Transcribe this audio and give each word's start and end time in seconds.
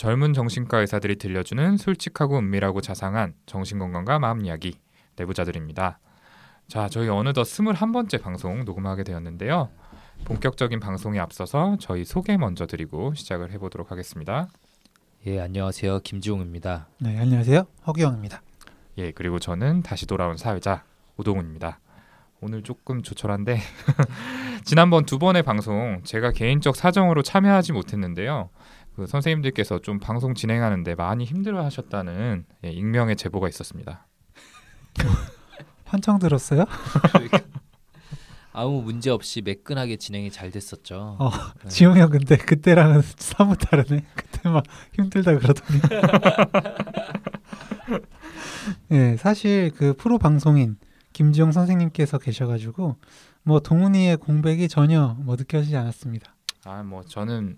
젊은 0.00 0.32
정신과 0.32 0.78
의사들이 0.78 1.16
들려주는 1.16 1.76
솔직하고 1.76 2.38
은밀하고 2.38 2.80
자상한 2.80 3.34
정신건강과 3.44 4.18
마음 4.18 4.46
이야기 4.46 4.78
내부자들입니다. 5.16 5.98
자, 6.68 6.88
저희 6.88 7.10
어느덧 7.10 7.42
21번째 7.42 8.22
방송 8.22 8.64
녹음하게 8.64 9.04
되었는데요. 9.04 9.68
본격적인 10.24 10.80
방송에 10.80 11.18
앞서서 11.18 11.76
저희 11.80 12.06
소개 12.06 12.38
먼저 12.38 12.66
드리고 12.66 13.12
시작을 13.12 13.52
해보도록 13.52 13.92
하겠습니다. 13.92 14.48
예, 15.26 15.38
안녕하세요. 15.38 16.00
김지웅입니다. 16.00 16.88
네, 17.00 17.18
안녕하세요. 17.18 17.66
허기영입니다. 17.86 18.40
예, 18.96 19.10
그리고 19.10 19.38
저는 19.38 19.82
다시 19.82 20.06
돌아온 20.06 20.38
사회자 20.38 20.82
오동훈입니다. 21.18 21.78
오늘 22.40 22.62
조금 22.62 23.02
조촐한데 23.02 23.58
지난번 24.64 25.04
두 25.04 25.18
번의 25.18 25.42
방송 25.42 26.00
제가 26.04 26.32
개인적 26.32 26.74
사정으로 26.74 27.22
참여하지 27.22 27.74
못했는데요. 27.74 28.48
그 28.94 29.06
선생님들께서 29.06 29.80
좀 29.80 29.98
방송 29.98 30.34
진행하는데 30.34 30.94
많이 30.94 31.24
힘들어하셨다는 31.24 32.44
예, 32.64 32.70
익명의 32.70 33.16
제보가 33.16 33.48
있었습니다. 33.48 34.06
환청 35.84 36.18
들었어요? 36.18 36.64
아무 38.52 38.82
문제 38.82 39.10
없이 39.10 39.42
매끈하게 39.42 39.96
진행이 39.96 40.30
잘 40.30 40.50
됐었죠. 40.50 41.16
어, 41.18 41.30
네. 41.62 41.68
지용이 41.68 42.00
형 42.00 42.10
근데 42.10 42.36
그때랑은 42.36 43.00
사뭇 43.16 43.56
다르네. 43.56 44.04
그때 44.14 44.48
막 44.48 44.64
힘들다 44.92 45.38
그러더니. 45.38 45.80
네, 48.88 49.16
사실 49.18 49.70
그 49.76 49.94
프로 49.94 50.18
방송인 50.18 50.76
김지용 51.12 51.52
선생님께서 51.52 52.18
계셔가지고 52.18 52.96
뭐 53.42 53.60
동훈이의 53.60 54.16
공백이 54.16 54.68
전혀 54.68 55.16
뭐 55.20 55.36
느껴지지 55.36 55.76
않았습니다. 55.76 56.34
아, 56.64 56.82
뭐 56.82 57.02
저는 57.02 57.56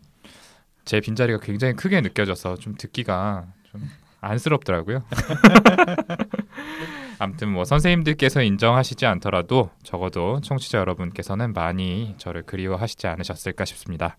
제 0.85 1.01
빈자리가 1.01 1.41
굉장히 1.41 1.75
크게 1.75 2.01
느껴져서 2.01 2.57
좀 2.57 2.75
듣기가 2.77 3.47
좀 3.65 3.83
안쓰럽더라고요. 4.21 5.05
아무튼 7.19 7.53
뭐 7.53 7.65
선생님들께서 7.65 8.43
인정하시지 8.43 9.07
않더라도 9.07 9.71
적어도 9.83 10.41
청취자 10.41 10.79
여러분께서는 10.79 11.53
많이 11.53 12.15
저를 12.19 12.43
그리워하시지 12.43 13.07
않으셨을까 13.07 13.65
싶습니다. 13.65 14.17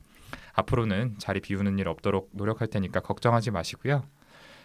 앞으로는 0.53 1.15
자리 1.17 1.41
비우는 1.41 1.79
일 1.79 1.87
없도록 1.87 2.29
노력할 2.33 2.67
테니까 2.67 3.01
걱정하지 3.01 3.51
마시고요. 3.51 4.03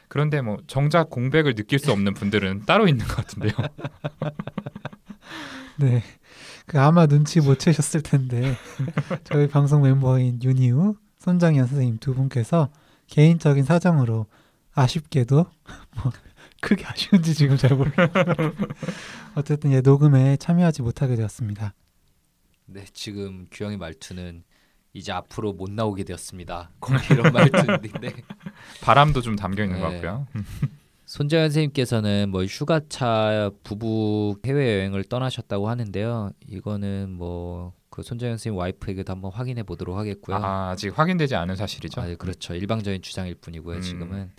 그런데 0.09 0.41
뭐 0.41 0.59
정작 0.67 1.11
공백을 1.11 1.55
느낄 1.55 1.79
수 1.79 1.93
없는 1.93 2.15
분들은 2.15 2.65
따로 2.67 2.89
있는 2.89 3.07
것 3.07 3.17
같은데요. 3.17 3.53
네, 5.79 6.03
그 6.67 6.81
아마 6.81 7.07
눈치 7.07 7.41
못 7.41 7.59
채셨을 7.59 8.03
텐데 8.03 8.57
저희 9.25 9.49
방송 9.49 9.83
멤버인 9.83 10.41
윤희우, 10.43 10.97
손장현 11.19 11.67
선생님 11.67 11.99
두 11.99 12.15
분께서 12.15 12.71
개인적인 13.09 13.65
사정으로 13.65 14.27
아쉽게도 14.73 15.47
뭐 16.03 16.13
크게 16.61 16.85
아쉬운지 16.87 17.35
지금 17.35 17.57
잘 17.57 17.77
모르겠어요. 17.77 18.13
어쨌든 19.37 19.73
예, 19.73 19.81
녹음에 19.81 20.37
참여하지 20.37 20.83
못하게 20.83 21.17
되었습니다. 21.17 21.75
네, 22.67 22.85
지금 22.93 23.47
규영의 23.51 23.79
말투는 23.79 24.43
이제 24.93 25.13
앞으로 25.13 25.53
못 25.53 25.71
나오게 25.71 26.05
되었습니다. 26.05 26.71
거의 26.81 27.01
이런 27.11 27.33
말투인데 27.33 28.13
바람도 28.83 29.21
좀 29.23 29.37
담겨 29.37 29.63
있는 29.65 29.81
것 29.81 29.89
네. 29.91 30.01
같고요. 30.01 30.27
손재현 31.07 31.47
선생님께서는 31.47 32.29
뭐 32.31 32.45
휴가차 32.45 33.51
부부 33.63 34.39
해외 34.45 34.79
여행을 34.79 35.05
떠나셨다고 35.05 35.69
하는데요. 35.69 36.33
이거는 36.49 37.13
뭐 37.13 37.73
그 37.99 38.05
손재현 38.05 38.35
선생님 38.35 38.57
와이프에게도 38.57 39.13
한번 39.13 39.33
확인해 39.33 39.65
보도록 39.65 39.97
하겠고요. 39.97 40.37
아, 40.37 40.71
아직 40.71 40.97
확인되지 40.97 41.35
않은 41.35 41.57
사실이죠. 41.57 42.01
아, 42.01 42.07
네, 42.07 42.15
그렇죠. 42.15 42.55
일방적인 42.55 43.03
주장일 43.03 43.35
뿐이고요. 43.35 43.79
음. 43.79 43.83
지금은 43.83 44.31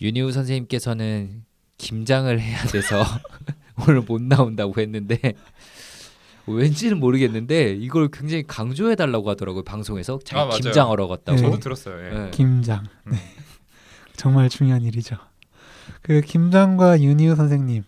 윤희우 0.00 0.32
선생님께서는 0.32 1.44
김장을 1.78 2.40
해야 2.40 2.60
돼서 2.64 3.04
오늘 3.86 4.00
못 4.00 4.20
나온다고 4.20 4.80
했는데 4.80 5.16
왠지는 6.48 6.98
모르겠는데 6.98 7.74
이걸 7.74 8.08
굉장히 8.12 8.42
강조해 8.48 8.96
달라고 8.96 9.30
하더라고요 9.30 9.62
방송에서 9.62 10.18
아. 10.32 10.48
김장하러 10.48 11.06
갔다고. 11.06 11.36
네. 11.36 11.42
저도 11.42 11.60
들었어요. 11.60 12.04
예. 12.04 12.18
네. 12.18 12.30
김장. 12.32 12.84
음. 13.06 13.12
네. 13.12 13.18
정말 14.16 14.48
중요한 14.48 14.82
일이죠. 14.82 15.18
그 16.02 16.20
김장과 16.20 17.00
윤희우 17.00 17.36
선생님 17.36 17.84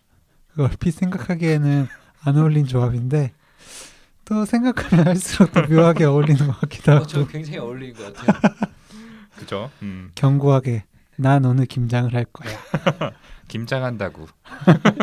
그 0.55 0.63
얼핏 0.63 0.93
생각하기에는 0.93 1.89
안 2.21 2.37
어울린 2.37 2.65
조합인데 2.65 3.33
또 4.25 4.45
생각하면 4.45 5.07
할수록 5.07 5.53
더 5.53 5.63
묘하게 5.63 6.05
어울리는 6.05 6.47
것 6.47 6.61
같기도 6.61 6.93
어, 6.93 6.95
하고 6.97 7.07
저 7.07 7.27
굉장히 7.27 7.59
어울리는 7.59 7.95
것 7.95 8.13
같아요. 8.15 8.55
그죠? 9.37 9.71
음, 9.83 10.11
견고하게 10.15 10.85
난 11.17 11.45
오늘 11.45 11.67
김장을 11.67 12.15
할 12.15 12.25
거야. 12.25 12.53
김장한다고. 13.49 14.27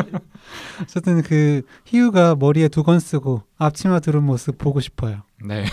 어쨌든 0.82 1.22
그 1.22 1.62
희우가 1.84 2.34
머리에 2.36 2.68
두건 2.68 2.98
쓰고 3.00 3.42
앞치마 3.58 4.00
두른 4.00 4.24
모습 4.24 4.58
보고 4.58 4.80
싶어요. 4.80 5.22
네, 5.44 5.64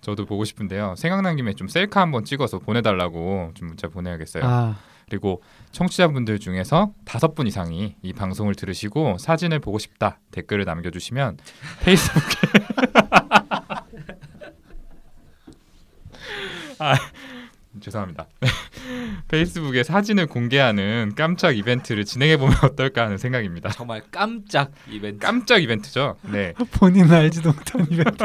저도 0.00 0.24
보고 0.24 0.44
싶은데요. 0.44 0.94
생각난 0.96 1.36
김에 1.36 1.52
좀 1.54 1.68
셀카 1.68 2.00
한번 2.00 2.24
찍어서 2.24 2.58
보내달라고 2.58 3.52
좀 3.54 3.68
문자 3.68 3.88
보내야겠어요. 3.88 4.44
아, 4.44 4.76
그리고 5.08 5.40
청취자분들 5.70 6.40
중에서 6.40 6.92
다섯 7.04 7.36
분 7.36 7.46
이상이 7.46 7.94
이 8.02 8.12
방송을 8.12 8.56
들으시고 8.56 9.18
사진을 9.18 9.60
보고 9.60 9.78
싶다 9.78 10.18
댓글을 10.32 10.64
남겨주시면 10.64 11.38
페이스북에 11.80 12.24
아, 16.80 16.94
죄송합니다. 17.80 18.26
페이스북에 19.28 19.84
사진을 19.84 20.26
공개하는 20.26 21.12
깜짝 21.16 21.56
이벤트를 21.56 22.04
진행해 22.04 22.36
보면 22.36 22.56
어떨까 22.64 23.04
하는 23.04 23.16
생각입니다. 23.16 23.70
정말 23.70 24.02
깜짝 24.10 24.72
이벤트. 24.88 25.20
깜짝 25.20 25.62
이벤트죠. 25.62 26.16
네, 26.32 26.52
본인은 26.72 27.12
알지도 27.12 27.52
못한 27.52 27.86
이벤트. 27.90 28.24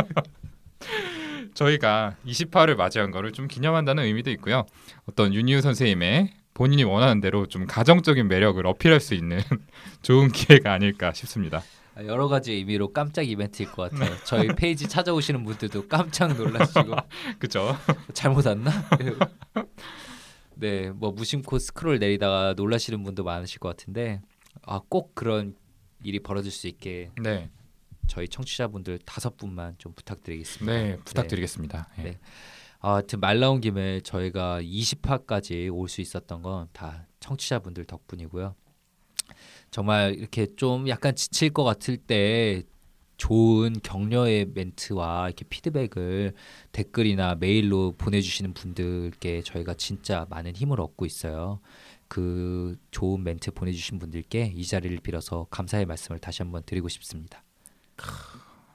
저희가 1.54 2.16
28을 2.26 2.76
맞이한 2.76 3.12
거를 3.12 3.32
좀 3.34 3.48
기념한다는 3.48 4.04
의미도 4.04 4.32
있고요. 4.32 4.66
어떤 5.08 5.34
윤희우 5.34 5.62
선생님의 5.62 6.41
본인이 6.54 6.84
원하는 6.84 7.22
대로 7.22 7.48
좀 7.48 7.66
가정적인 7.66 8.28
매력을 8.28 8.66
어필할 8.66 9.00
수 9.00 9.14
있는 9.14 9.40
좋은 10.02 10.32
기회가 10.32 10.74
아닐까 10.74 11.14
싶습니다. 11.14 11.64
아, 11.96 12.04
여러 12.06 12.28
가지 12.28 12.54
의미로 12.54 12.94
깜짝 12.94 13.24
이벤트일 13.24 13.72
것 13.72 13.92
같아요. 13.92 14.16
저희 14.26 14.48
페이지 14.56 14.88
찾아오시는 14.88 15.44
분들도 15.44 15.88
깜짝 15.88 16.36
놀라시고 16.36 16.96
그죠? 17.40 17.76
잘못 18.14 18.46
왔나? 18.46 18.72
네, 20.56 20.92
뭐 20.92 21.12
무심코 21.12 21.60
스크롤 21.60 22.00
내리다가 22.00 22.54
놀라시는 22.56 23.04
분도 23.04 23.24
많으실 23.24 23.60
것 23.60 23.70
같은데 23.70 24.22
아, 24.64 24.80
꼭 24.88 25.16
그런 25.16 25.56
일이 26.04 26.20
벌어질 26.20 26.52
수 26.52 26.68
있게 26.68 27.12
네, 27.22 27.50
저희 28.08 28.28
청취자분들 28.28 29.00
다섯 29.06 29.38
분만 29.38 29.76
좀 29.78 29.94
부탁드리겠습니다. 29.94 30.72
네 30.72 30.98
부탁드리겠습니다. 31.04 31.90
예. 32.00 32.04
네. 32.04 32.20
아, 32.82 33.02
말 33.20 33.40
나온 33.40 33.62
김에 33.62 34.02
저희가 34.02 34.62
20화까지 34.62 35.74
올 35.74 35.88
수 35.88 36.02
있었던 36.02 36.42
건 36.42 36.68
다 36.74 37.08
청취자분들 37.20 37.86
덕분이고요. 37.86 38.56
정말 39.70 40.16
이렇게 40.16 40.48
좀 40.56 40.88
약간 40.90 41.16
지칠 41.16 41.52
것 41.52 41.64
같을 41.64 41.98
때 41.98 42.64
좋은 43.18 43.74
격려의 43.84 44.48
멘트와 44.56 45.28
이렇게 45.28 45.46
피드백을 45.46 46.34
댓글이나 46.72 47.36
메일로 47.36 47.94
보내주시는 47.98 48.54
분들께 48.54 49.44
저희가 49.44 49.76
진짜 49.76 50.26
많은 50.30 50.56
힘을 50.56 50.82
얻고 50.82 51.06
있어요. 51.06 51.60
그 52.08 52.76
좋은 52.90 53.24
멘트 53.24 53.52
보내주신 53.52 54.00
분들께 54.00 54.54
이 54.56 54.66
자리를 54.66 54.98
빌어서 55.02 55.46
감사의 55.52 55.86
말씀을 55.86 56.20
다시 56.20 56.42
한번 56.42 56.64
드리고 56.66 56.90
싶습니다. 56.90 57.44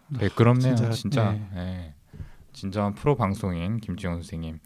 네, 0.08 0.28
그렇네요. 0.28 0.76
진짜, 0.76 0.90
진짜, 0.92 1.32
네. 1.32 1.48
예. 1.56 1.94
진정한 2.56 2.94
프로 2.94 3.14
방송인 3.14 3.78
김지영 3.78 4.14
선생님 4.14 4.58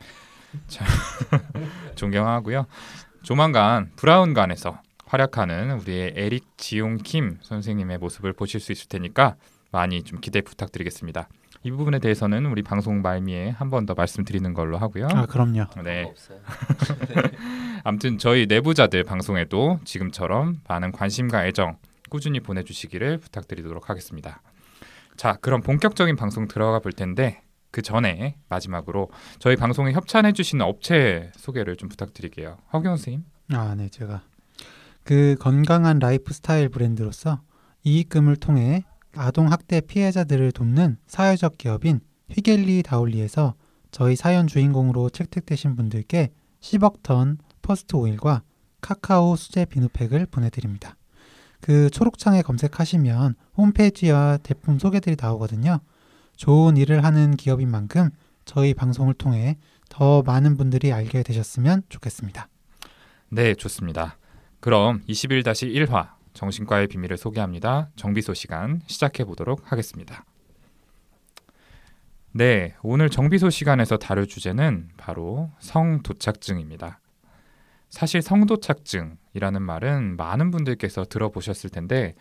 참 0.68 0.86
존경하고요. 1.96 2.66
조만간 3.22 3.90
브라운관에서 3.96 4.80
활약하는 5.06 5.72
우리의 5.80 6.14
에릭 6.16 6.56
지용 6.56 6.96
킴 6.98 7.38
선생님의 7.42 7.98
모습을 7.98 8.32
보실 8.32 8.60
수 8.60 8.70
있을 8.72 8.88
테니까 8.88 9.34
많이 9.72 10.02
좀 10.04 10.20
기대 10.20 10.40
부탁드리겠습니다. 10.40 11.28
이 11.62 11.70
부분에 11.72 11.98
대해서는 11.98 12.46
우리 12.46 12.62
방송 12.62 13.02
말미에 13.02 13.50
한 13.50 13.68
번 13.70 13.84
더 13.86 13.94
말씀드리는 13.94 14.54
걸로 14.54 14.78
하고요. 14.78 15.08
아, 15.12 15.26
그럼요. 15.26 15.66
네. 15.84 16.04
없어요. 16.04 16.38
아무튼 17.84 18.18
저희 18.18 18.46
내부자들 18.46 19.04
방송에도 19.04 19.80
지금처럼 19.84 20.60
많은 20.68 20.92
관심과 20.92 21.46
애정 21.46 21.76
꾸준히 22.08 22.40
보내주시기를 22.40 23.18
부탁드리도록 23.18 23.90
하겠습니다. 23.90 24.40
자, 25.16 25.36
그럼 25.40 25.60
본격적인 25.60 26.16
방송 26.16 26.48
들어가 26.48 26.78
볼 26.78 26.92
텐데 26.92 27.42
그 27.70 27.82
전에 27.82 28.36
마지막으로 28.48 29.10
저희 29.38 29.56
방송에 29.56 29.92
협찬해 29.92 30.32
주시는 30.32 30.64
업체 30.64 31.30
소개를 31.36 31.76
좀 31.76 31.88
부탁드릴게요. 31.88 32.58
허경 32.72 32.96
선생님. 32.96 33.24
아, 33.52 33.74
네, 33.74 33.88
제가 33.88 34.22
그 35.04 35.36
건강한 35.38 35.98
라이프 35.98 36.32
스타일 36.32 36.68
브랜드로서 36.68 37.40
이익금을 37.84 38.36
통해 38.36 38.84
아동 39.14 39.50
학대 39.50 39.80
피해자들을 39.80 40.52
돕는 40.52 40.98
사회적 41.06 41.58
기업인 41.58 42.00
휘겔리 42.30 42.82
다울리에서 42.82 43.54
저희 43.90 44.14
사연 44.14 44.46
주인공으로 44.46 45.10
채택되신 45.10 45.74
분들께 45.74 46.30
sea 46.60 47.02
buckthorn 47.02 47.38
first 47.62 47.96
오일과 47.96 48.42
카카오 48.80 49.36
수제 49.36 49.64
비누팩을 49.66 50.26
보내드립니다. 50.26 50.96
그 51.60 51.90
초록창에 51.90 52.42
검색하시면 52.42 53.34
홈페이지와 53.56 54.38
제품 54.42 54.78
소개들이 54.78 55.16
나오거든요. 55.20 55.80
좋은 56.40 56.78
일을 56.78 57.04
하는 57.04 57.36
기업인 57.36 57.70
만큼 57.70 58.08
저희 58.46 58.72
방송을 58.72 59.12
통해 59.12 59.58
더 59.90 60.22
많은 60.22 60.56
분들이 60.56 60.90
알게 60.90 61.22
되셨으면 61.22 61.82
좋겠습니다. 61.90 62.48
네, 63.28 63.54
좋습니다. 63.54 64.16
그럼 64.58 65.02
21-1화 65.06 66.12
정신과의 66.32 66.86
비밀을 66.86 67.18
소개합니다. 67.18 67.90
정비소 67.94 68.32
시간 68.32 68.80
시작해 68.86 69.24
보도록 69.24 69.70
하겠습니다. 69.70 70.24
네, 72.32 72.74
오늘 72.82 73.10
정비소 73.10 73.50
시간에서 73.50 73.98
다룰 73.98 74.26
주제는 74.26 74.88
바로 74.96 75.50
성도착증입니다. 75.58 77.00
사실 77.90 78.22
성도착증이라는 78.22 79.60
말은 79.60 80.16
많은 80.16 80.50
분들께서 80.50 81.04
들어보셨을 81.04 81.68
텐데 81.68 82.14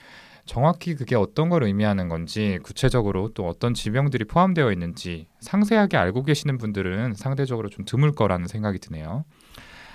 정확히 0.50 0.96
그게 0.96 1.16
어떤 1.16 1.50
걸 1.50 1.62
의미하는 1.62 2.10
건지 2.10 2.58
구체적으로 2.64 3.30
또 3.36 3.48
어떤 3.48 3.76
질병들이 3.76 4.26
포함되어 4.26 4.72
있는지 4.72 5.28
상세하게 5.42 5.96
알고 5.96 6.24
계시는 6.24 6.58
분들은 6.58 7.14
상대적으로 7.14 7.70
좀 7.70 7.86
드물 7.86 8.14
거라는 8.14 8.48
생각이 8.48 8.80
드네요. 8.80 9.26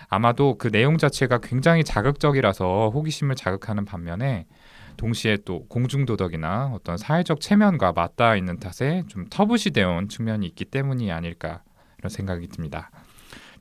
아마도 0.09 0.57
그 0.57 0.71
내용 0.71 0.97
자체가 0.97 1.39
굉장히 1.39 1.83
자극적이라서 1.83 2.93
호기심을 2.95 3.35
자극하는 3.35 3.85
반면에 3.85 4.47
동시에 4.97 5.39
또 5.45 5.67
공중도덕이나 5.67 6.71
어떤 6.73 6.99
사회적 6.99 7.41
체면과 7.41 7.91
맞닿아 7.91 8.37
있는 8.37 8.61
탓에 8.61 9.03
좀 9.09 9.27
터부시되어 9.29 9.91
온 9.91 10.09
측면이 10.09 10.47
있기 10.47 10.67
때문이 10.67 11.11
아닐까 11.11 11.65
이런 11.99 12.11
생각이 12.11 12.47
듭니다. 12.47 12.93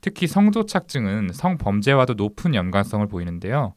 특히 0.00 0.28
성도착증은 0.28 1.30
성범죄와도 1.32 2.14
높은 2.14 2.54
연관성을 2.54 3.04
보이는데요. 3.08 3.74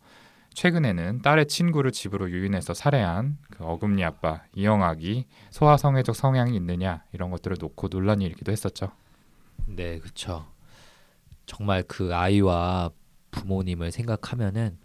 최근에는 0.57 1.21
딸의 1.21 1.45
친구를 1.50 1.92
집으로 1.92 2.31
유인해서 2.31 2.74
살해한 2.74 3.38
그 3.51 3.63
어금니 3.63 4.04
아빠 4.04 4.42
이영학이 4.56 5.27
소아성애적 5.51 6.15
성향이 6.15 6.56
있느냐 6.56 7.04
이런 7.12 7.30
것들을 7.30 7.57
놓고 7.59 7.89
논란이 7.89 8.25
일기도 8.25 8.51
했었죠. 8.51 8.92
네, 9.68 10.00
그렇죠. 10.00 10.48
정말 11.45 11.83
그 11.83 12.15
아이와 12.15 12.89
부모님을 13.30 13.92
생각하면은 13.92 14.80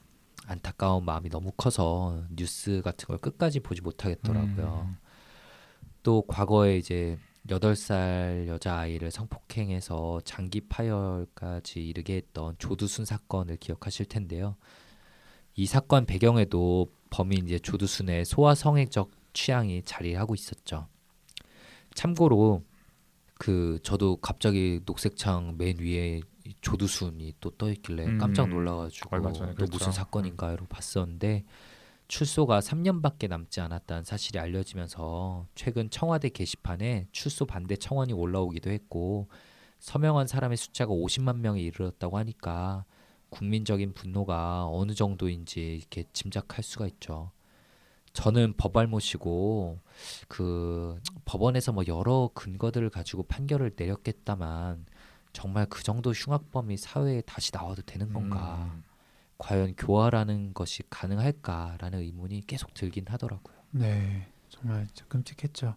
안타까운 0.46 1.06
마음이 1.06 1.30
너무 1.30 1.52
커서 1.56 2.22
뉴스 2.28 2.82
같은 2.84 3.06
걸 3.06 3.16
끝까지 3.16 3.60
보지 3.60 3.80
못하겠더라고요. 3.80 4.88
음. 4.90 4.96
또 6.02 6.20
과거에 6.28 6.76
이제 6.76 7.16
여덟 7.48 7.76
살 7.76 8.44
여자 8.46 8.76
아이를 8.76 9.10
성폭행해서 9.10 10.20
장기 10.26 10.60
파열까지 10.60 11.82
이르게 11.82 12.16
했던 12.16 12.56
조두순 12.58 13.06
사건을 13.06 13.56
기억하실 13.56 14.04
텐데요. 14.04 14.56
이 15.54 15.66
사건 15.66 16.06
배경에도 16.06 16.88
범인 17.10 17.46
이제 17.46 17.58
조두순의 17.58 18.25
소아 18.25 18.54
성애적 18.54 19.10
취향이 19.32 19.82
자리하고 19.82 20.34
있었죠. 20.34 20.88
참고로 21.94 22.64
그 23.34 23.78
저도 23.82 24.16
갑자기 24.16 24.81
녹색창 24.84 25.56
맨 25.58 25.78
위에 25.78 26.20
이 26.44 26.54
조두순이 26.60 27.34
또 27.40 27.50
떠 27.50 27.70
있길래 27.70 28.06
음. 28.06 28.19
깜짝 28.19 28.49
놀라가지고 28.49 29.10
또 29.10 29.22
그랬죠. 29.54 29.66
무슨 29.70 29.93
사건인가로 29.93 30.66
봤었는데 30.66 31.44
출소가 32.08 32.60
3년밖에 32.60 33.28
남지 33.28 33.60
않았다는 33.60 34.04
사실이 34.04 34.38
알려지면서 34.38 35.46
최근 35.54 35.88
청와대 35.90 36.28
게시판에 36.28 37.06
출소 37.12 37.46
반대 37.46 37.76
청원이 37.76 38.12
올라오기도 38.12 38.70
했고 38.70 39.28
서명한 39.78 40.26
사람의 40.26 40.56
숫자가 40.56 40.93
50만 40.93 41.38
명에 41.38 41.60
이르렀다고 41.60 42.19
하니까 42.19 42.84
국민적인 43.32 43.94
분노가 43.94 44.69
어느 44.69 44.93
정도인지 44.93 45.76
이렇게 45.76 46.05
짐작할 46.12 46.62
수가 46.62 46.87
있죠. 46.87 47.32
저는 48.12 48.55
법알 48.58 48.87
모시고 48.87 49.81
그 50.29 51.00
법원에서 51.25 51.73
뭐 51.73 51.82
여러 51.88 52.31
근거들을 52.34 52.90
가지고 52.90 53.23
판결을 53.23 53.73
내렸겠다만 53.75 54.84
정말 55.32 55.67
그 55.67 55.82
정도 55.82 56.12
흉악범이 56.12 56.76
사회에 56.76 57.23
다시 57.23 57.50
나와도 57.55 57.82
되는 57.82 58.12
건가? 58.12 58.70
음. 58.75 58.84
과연 59.38 59.75
교화라는 59.76 60.52
것이 60.55 60.82
가능할까라는 60.88 62.00
의문이 62.00 62.43
계속 62.46 62.75
들긴 62.75 63.06
하더라고요. 63.08 63.56
네, 63.70 64.28
정말 64.50 64.87
끔찍했죠. 65.08 65.75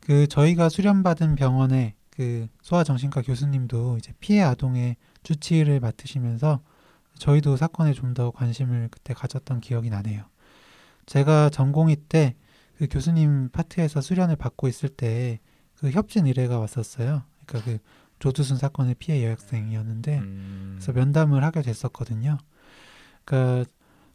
그 0.00 0.26
저희가 0.26 0.68
수련받은 0.68 1.36
병원의 1.36 1.94
그 2.10 2.48
소아정신과 2.60 3.22
교수님도 3.22 3.96
이제 3.96 4.12
피해 4.20 4.42
아동의 4.42 4.96
주치의를 5.22 5.80
맡으시면서 5.80 6.60
저희도 7.20 7.56
사건에 7.56 7.92
좀 7.92 8.14
더 8.14 8.32
관심을 8.32 8.88
그때 8.90 9.14
가졌던 9.14 9.60
기억이 9.60 9.90
나네요. 9.90 10.24
제가 11.06 11.50
전공의 11.50 11.96
때그 12.08 12.88
교수님 12.90 13.50
파트에서 13.50 14.00
수련을 14.00 14.36
받고 14.36 14.66
있을 14.66 14.88
때 14.88 15.38
그 15.80 15.90
협진 15.90 16.26
의뢰가 16.26 16.58
왔었어요. 16.58 17.22
그러니까 17.46 17.70
그 17.72 17.78
조두순 18.18 18.58
사건의 18.58 18.96
피해 18.98 19.24
여학생이었는데 19.24 20.18
음. 20.18 20.72
그래서 20.76 20.92
면담을 20.92 21.42
하게 21.42 21.62
됐었거든요. 21.62 22.36
그러니까 23.24 23.64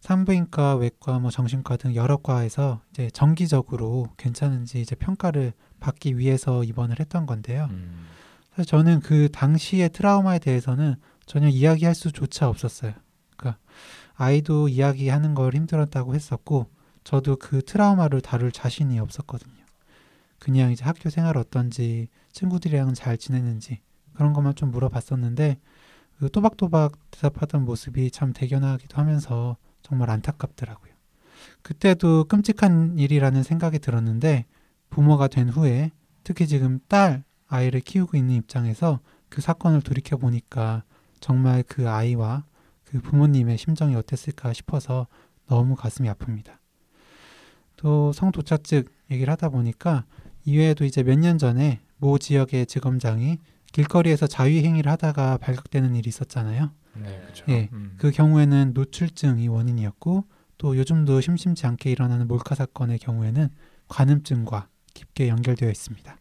산부인과, 0.01 0.75
외과, 0.75 1.17
뭐 1.17 1.31
정신과 1.31 1.77
등 1.77 1.95
여러 1.95 2.17
과에서 2.17 2.81
이제 2.91 3.09
정기적으로 3.09 4.05
괜찮은지 4.17 4.79
이제 4.79 4.95
평가를 4.95 5.53
받기 5.79 6.19
위해서 6.19 6.63
입원을 6.63 6.99
했던 6.99 7.25
건데요. 7.25 7.67
음. 7.71 8.05
사실 8.51 8.65
저는 8.69 8.99
그 8.99 9.29
당시의 9.31 9.89
트라우마에 9.89 10.37
대해서는 10.37 10.95
전혀 11.25 11.47
이야기할 11.47 11.95
수조차 11.95 12.47
없었어요. 12.49 12.93
그러니까 13.35 13.59
아이도 14.15 14.69
이야기하는 14.69 15.33
걸 15.33 15.53
힘들었다고 15.53 16.15
했었고 16.15 16.69
저도 17.03 17.35
그 17.37 17.61
트라우마를 17.63 18.21
다룰 18.21 18.51
자신이 18.51 18.99
없었거든요. 18.99 19.53
그냥 20.39 20.71
이제 20.71 20.83
학교 20.83 21.09
생활 21.09 21.37
어떤지 21.37 22.07
친구들이랑은 22.31 22.93
잘 22.93 23.17
지내는지 23.17 23.79
그런 24.13 24.33
것만 24.33 24.55
좀 24.55 24.71
물어봤었는데 24.71 25.57
그 26.19 26.29
또박또박 26.31 26.93
대답하던 27.11 27.65
모습이 27.65 28.11
참 28.11 28.31
대견하기도 28.33 28.97
하면서 28.97 29.57
정말 29.81 30.09
안타깝더라고요. 30.09 30.93
그때도 31.61 32.25
끔찍한 32.25 32.97
일이라는 32.97 33.43
생각이 33.43 33.79
들었는데 33.79 34.45
부모가 34.89 35.27
된 35.27 35.49
후에 35.49 35.91
특히 36.23 36.47
지금 36.47 36.79
딸 36.87 37.23
아이를 37.47 37.81
키우고 37.81 38.17
있는 38.17 38.35
입장에서 38.35 38.99
그 39.29 39.41
사건을 39.41 39.81
돌이켜 39.81 40.17
보니까 40.17 40.83
정말 41.25 41.63
그 41.67 41.89
아이와 41.89 42.43
그 42.83 43.01
부모님의 43.01 43.57
심정이 43.57 43.95
어땠을까 43.95 44.53
싶어서 44.53 45.07
너무 45.47 45.75
가슴이 45.75 46.07
아픕니다. 46.07 46.57
또 47.77 48.13
성도착증 48.13 48.83
얘기를 49.09 49.31
하다 49.31 49.49
보니까 49.49 50.05
이외에도 50.45 50.85
이제 50.85 51.01
몇 51.01 51.17
년 51.17 51.39
전에 51.39 51.81
모 51.97 52.19
지역의 52.19 52.67
지검장이 52.67 53.39
길거리에서 53.71 54.27
자위 54.27 54.63
행위를 54.63 54.91
하다가 54.91 55.37
발각되는 55.37 55.95
일이 55.95 56.09
있었잖아요. 56.09 56.69
네, 56.93 57.19
그렇죠. 57.21 57.45
예, 57.49 57.69
음. 57.73 57.95
그 57.97 58.11
경우에는 58.11 58.73
노출증이 58.75 59.47
원인이었고 59.47 60.25
또 60.59 60.77
요즘도 60.77 61.21
심심치 61.21 61.65
않게 61.65 61.89
일어나는 61.89 62.27
몰카 62.27 62.53
사건의 62.53 62.99
경우에는 62.99 63.49
관음증과 63.87 64.67
깊게 64.93 65.29
연결되어 65.29 65.71
있습니다. 65.71 66.17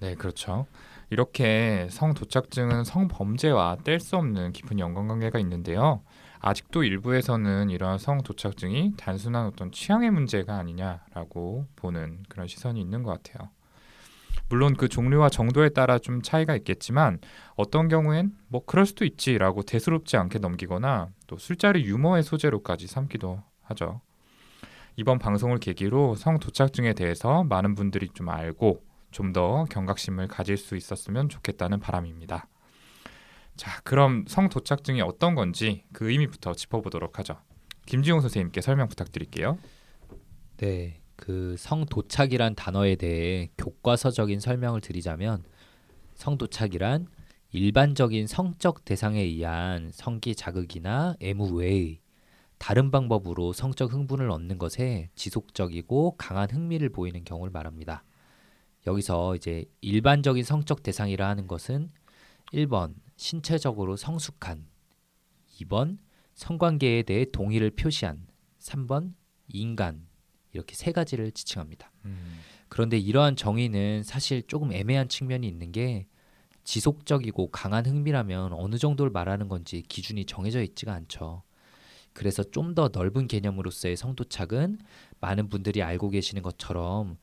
네, 0.00 0.14
그렇죠. 0.14 0.66
이렇게 1.10 1.88
성도착증은 1.90 2.84
성범죄와 2.84 3.78
뗄 3.84 3.98
수 4.00 4.16
없는 4.16 4.52
깊은 4.52 4.78
연관관계가 4.78 5.38
있는데요. 5.40 6.02
아직도 6.40 6.84
일부에서는 6.84 7.70
이러한 7.70 7.98
성도착증이 7.98 8.94
단순한 8.96 9.46
어떤 9.46 9.72
취향의 9.72 10.10
문제가 10.10 10.56
아니냐라고 10.56 11.66
보는 11.76 12.24
그런 12.28 12.46
시선이 12.46 12.80
있는 12.80 13.02
것 13.02 13.22
같아요. 13.22 13.50
물론 14.48 14.74
그 14.76 14.88
종류와 14.88 15.28
정도에 15.28 15.70
따라 15.70 15.98
좀 15.98 16.22
차이가 16.22 16.56
있겠지만 16.56 17.18
어떤 17.56 17.88
경우엔 17.88 18.34
뭐 18.48 18.64
그럴 18.64 18.86
수도 18.86 19.04
있지라고 19.04 19.62
대수롭지 19.62 20.16
않게 20.16 20.38
넘기거나 20.38 21.08
또 21.26 21.36
술자리 21.36 21.84
유머의 21.84 22.22
소재로까지 22.22 22.86
삼기도 22.86 23.42
하죠. 23.62 24.00
이번 24.96 25.18
방송을 25.18 25.58
계기로 25.58 26.14
성도착증에 26.14 26.94
대해서 26.94 27.44
많은 27.44 27.74
분들이 27.74 28.08
좀 28.14 28.28
알고 28.28 28.82
좀 29.18 29.32
더 29.32 29.64
경각심을 29.64 30.28
가질 30.28 30.56
수 30.56 30.76
있었으면 30.76 31.28
좋겠다는 31.28 31.80
바람입니다. 31.80 32.46
자, 33.56 33.80
그럼 33.82 34.24
성도착증이 34.28 35.02
어떤 35.02 35.34
건지 35.34 35.82
그 35.92 36.08
의미부터 36.08 36.54
짚어보도록 36.54 37.18
하죠. 37.18 37.36
김지용 37.86 38.20
선생님께 38.20 38.60
설명 38.60 38.86
부탁드릴게요. 38.88 39.58
네, 40.58 41.00
그 41.16 41.56
성도착이란 41.58 42.54
단어에 42.54 42.94
대해 42.94 43.50
교과서적인 43.58 44.38
설명을 44.38 44.80
드리자면 44.80 45.42
성도착이란 46.14 47.08
일반적인 47.50 48.28
성적 48.28 48.84
대상에 48.84 49.20
의한 49.20 49.90
성기 49.92 50.36
자극이나 50.36 51.16
애무 51.20 51.56
외의 51.56 52.00
다른 52.58 52.92
방법으로 52.92 53.52
성적 53.52 53.92
흥분을 53.92 54.30
얻는 54.30 54.58
것에 54.58 55.10
지속적이고 55.16 56.14
강한 56.18 56.50
흥미를 56.50 56.90
보이는 56.90 57.24
경우를 57.24 57.50
말합니다. 57.50 58.04
여기서 58.86 59.36
이제 59.36 59.64
일반적인 59.80 60.44
성적 60.44 60.82
대상이라 60.82 61.28
하는 61.28 61.46
것은 61.46 61.90
1번 62.52 62.94
신체적으로 63.16 63.96
성숙한, 63.96 64.66
2번 65.60 65.98
성관계에 66.34 67.02
대해 67.02 67.26
동의를 67.30 67.72
표시한 67.72 68.26
3번 68.60 69.14
인간 69.48 70.06
이렇게 70.52 70.74
세 70.74 70.92
가지를 70.92 71.32
지칭합니다. 71.32 71.90
음. 72.04 72.40
그런데 72.68 72.98
이러한 72.98 73.36
정의는 73.36 74.02
사실 74.02 74.42
조금 74.46 74.72
애매한 74.72 75.08
측면이 75.08 75.46
있는 75.46 75.72
게 75.72 76.06
지속적이고 76.64 77.50
강한 77.50 77.86
흥미라면 77.86 78.52
어느 78.52 78.76
정도를 78.76 79.10
말하는 79.10 79.48
건지 79.48 79.82
기준이 79.88 80.26
정해져 80.26 80.62
있지가 80.62 80.92
않죠. 80.92 81.42
그래서 82.12 82.42
좀 82.42 82.74
더 82.74 82.90
넓은 82.92 83.26
개념으로서의 83.26 83.96
성도착은 83.96 84.78
많은 85.20 85.48
분들이 85.48 85.82
알고 85.82 86.10
계시는 86.10 86.42
것처럼 86.42 87.16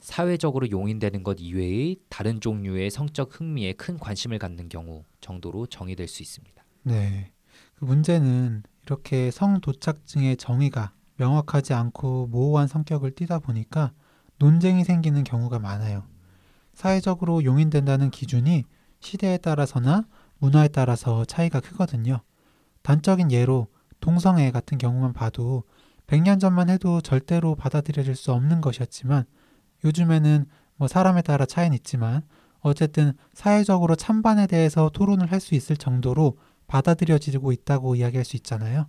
사회적으로 0.00 0.70
용인되는 0.70 1.22
것 1.22 1.38
이외의 1.40 1.96
다른 2.08 2.40
종류의 2.40 2.90
성적 2.90 3.38
흥미에 3.38 3.72
큰 3.72 3.98
관심을 3.98 4.38
갖는 4.38 4.68
경우 4.68 5.04
정도로 5.20 5.66
정의될 5.66 6.08
수 6.08 6.22
있습니다. 6.22 6.64
네. 6.84 7.32
그 7.74 7.84
문제는 7.84 8.62
이렇게 8.84 9.30
성도착증의 9.30 10.36
정의가 10.36 10.92
명확하지 11.16 11.74
않고 11.74 12.28
모호한 12.28 12.68
성격을 12.68 13.12
띠다 13.12 13.40
보니까 13.40 13.92
논쟁이 14.38 14.84
생기는 14.84 15.24
경우가 15.24 15.58
많아요. 15.58 16.04
사회적으로 16.74 17.44
용인된다는 17.44 18.10
기준이 18.10 18.64
시대에 19.00 19.38
따라서나 19.38 20.06
문화에 20.38 20.68
따라서 20.68 21.24
차이가 21.24 21.60
크거든요. 21.60 22.22
단적인 22.82 23.32
예로 23.32 23.66
동성애 24.00 24.50
같은 24.52 24.78
경우만 24.78 25.12
봐도 25.12 25.64
100년 26.06 26.40
전만 26.40 26.70
해도 26.70 27.00
절대로 27.00 27.54
받아들여질 27.56 28.14
수 28.14 28.32
없는 28.32 28.60
것이었지만 28.60 29.24
요즘에는 29.84 30.46
뭐 30.76 30.88
사람에 30.88 31.22
따라 31.22 31.46
차이는 31.46 31.76
있지만 31.76 32.22
어쨌든 32.60 33.12
사회적으로 33.34 33.94
찬반에 33.96 34.46
대해서 34.46 34.90
토론을 34.90 35.30
할 35.30 35.40
수 35.40 35.54
있을 35.54 35.76
정도로 35.76 36.36
받아들여지고 36.66 37.52
있다고 37.52 37.94
이야기할 37.94 38.24
수 38.24 38.36
있잖아요. 38.36 38.86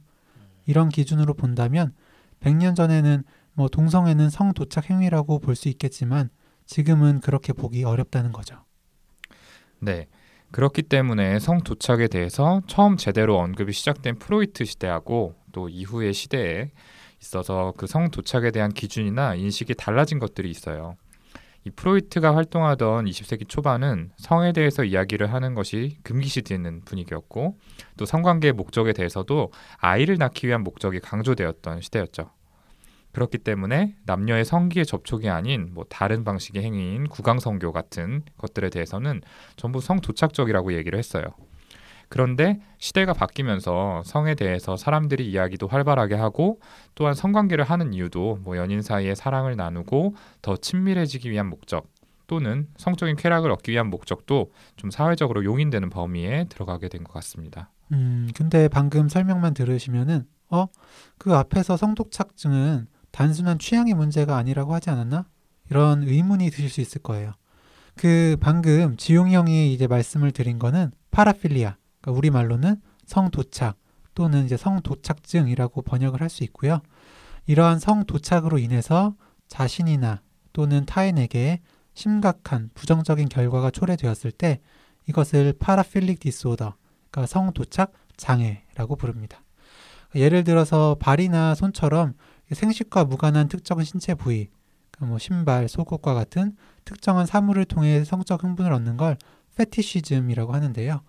이런 0.66 0.90
기준으로 0.90 1.34
본다면 1.34 1.94
100년 2.42 2.76
전에는 2.76 3.24
뭐 3.54 3.68
동성애는 3.70 4.30
성도착 4.30 4.90
행위라고 4.90 5.40
볼 5.40 5.56
수 5.56 5.70
있겠지만 5.70 6.30
지금은 6.66 7.20
그렇게 7.22 7.54
보기 7.54 7.84
어렵다는 7.84 8.32
거죠. 8.32 8.64
네. 9.80 10.08
그렇기 10.52 10.84
때문에 10.84 11.40
성도착에 11.40 12.08
대해서 12.08 12.62
처음 12.68 12.98
제대로 12.98 13.38
언급이 13.38 13.72
시작된 13.72 14.18
프로이트 14.18 14.66
시대하고 14.66 15.36
또 15.52 15.70
이후의 15.70 16.14
시대에 16.14 16.72
있어서 17.22 17.74
그 17.78 17.88
성 17.88 18.12
도착에 18.12 18.52
대한 18.52 18.72
기준이나 18.72 19.36
인식이 19.36 19.74
달라진 19.76 20.20
것들이 20.20 20.50
있어요. 20.50 20.96
이 21.66 21.70
프로이트가 21.72 22.36
활동하던 22.36 23.06
20세기 23.06 23.48
초반은 23.50 24.12
성에 24.18 24.54
대해서 24.54 24.84
이야기를 24.86 25.34
하는 25.34 25.56
것이 25.56 25.98
금기시되는 26.04 26.86
분위기였고 26.86 27.58
또 27.98 28.06
성관계의 28.06 28.54
목적에 28.54 28.94
대해서도 28.94 29.52
아이를 29.78 30.18
낳기 30.18 30.48
위한 30.48 30.64
목적이 30.64 31.00
강조되었던 31.02 31.82
시대였죠. 31.82 32.32
그렇기 33.12 33.40
때문에 33.40 33.96
남녀의 34.06 34.46
성기의 34.46 34.86
접촉이 34.86 35.30
아닌 35.30 35.72
뭐 35.74 35.84
다른 35.90 36.24
방식의 36.24 36.64
행위인 36.64 37.08
구강성교 37.08 37.72
같은 37.74 38.24
것들에 38.38 38.70
대해서는 38.70 39.22
전부 39.58 39.82
성도착적이라고 39.82 40.74
얘기를 40.74 40.98
했어요. 40.98 41.24
그런데 42.10 42.60
시대가 42.80 43.14
바뀌면서 43.14 44.02
성에 44.06 44.36
대해서 44.36 44.76
사람들이 44.76 45.30
이야기도 45.30 45.68
활발하게 45.68 46.16
하고 46.16 46.60
또한 46.96 47.14
성관계를 47.14 47.64
하는 47.64 47.94
이유도 47.94 48.40
뭐 48.44 48.58
연인 48.58 48.82
사이에 48.82 49.16
사랑을 49.16 49.56
나누고 49.56 50.16
더 50.42 50.58
친밀해지기 50.58 51.30
위한 51.30 51.48
목적 51.48 51.88
또는 52.28 52.68
성적인 52.78 53.16
쾌락을 53.16 53.52
얻기 53.52 53.72
위한 53.72 53.90
목적도 53.90 54.52
좀 54.76 54.92
사회적으로 54.92 55.44
용인되는 55.46 55.90
범위에 55.90 56.46
들어가게 56.50 56.88
된 56.90 57.04
것 57.04 57.14
같습니다. 57.14 57.72
음, 57.92 58.30
근데 58.36 58.68
방금 58.68 59.08
설명만 59.10 59.54
들으시면은 59.54 60.26
어? 60.52 60.68
그 61.18 61.36
앞에서 61.36 61.78
성독착증은 61.78 62.88
단순한 63.12 63.58
취향의 63.60 63.94
문제가 63.96 64.38
아니라고 64.38 64.74
하지 64.74 64.90
않았나? 64.90 65.26
이런 65.70 66.04
의문이 66.04 66.50
드실 66.52 66.70
수 66.70 66.82
있을 66.82 67.02
거예요. 67.02 67.34
그 67.96 68.38
방금 68.40 68.96
지용 68.98 69.32
형이 69.32 69.74
이제 69.74 69.88
말씀을 69.88 70.32
드린 70.32 70.58
거는 70.60 70.92
paraphilia, 71.12 71.78
그러니까 72.10 72.18
우리 72.18 72.30
말로는 72.32 72.82
성도착 73.06 73.78
또는 74.16 74.46
이제 74.46 74.58
성도착증이라고 74.58 75.82
번역을 75.84 76.22
할 76.22 76.30
수 76.30 76.44
있고요. 76.44 76.82
이러한 77.46 77.80
성도착으로 77.80 78.58
인해서 78.58 79.16
자신이나 79.48 80.22
또는 80.54 80.86
타인에게 80.86 81.62
심각한 81.94 82.70
부정적인 82.74 83.30
결과가 83.30 83.72
초래되었을 83.72 84.32
때 84.32 84.60
이것을 85.08 85.54
paraphilic 85.60 86.20
disorder, 86.20 86.76
그러니까 87.10 87.28
성도착 87.28 87.94
장애라고 88.18 88.96
부릅니다. 88.96 89.42
예를 90.16 90.44
들어서 90.44 90.96
발이나 91.00 91.56
손처럼 91.56 92.14
생식과 92.52 93.06
무관한 93.06 93.48
특정 93.48 93.84
신체 93.84 94.16
부위, 94.16 94.50
그러니까 94.92 95.10
뭐 95.10 95.20
신발, 95.20 95.68
속옷과 95.68 96.14
같은 96.14 96.56
특정한 96.86 97.26
사물을 97.26 97.66
통해 97.66 98.04
성적 98.04 98.44
흥분을 98.44 98.72
얻는 98.74 98.98
걸 98.98 99.18
페티시즘이라고 99.56 100.54
하는데요. 100.54 101.02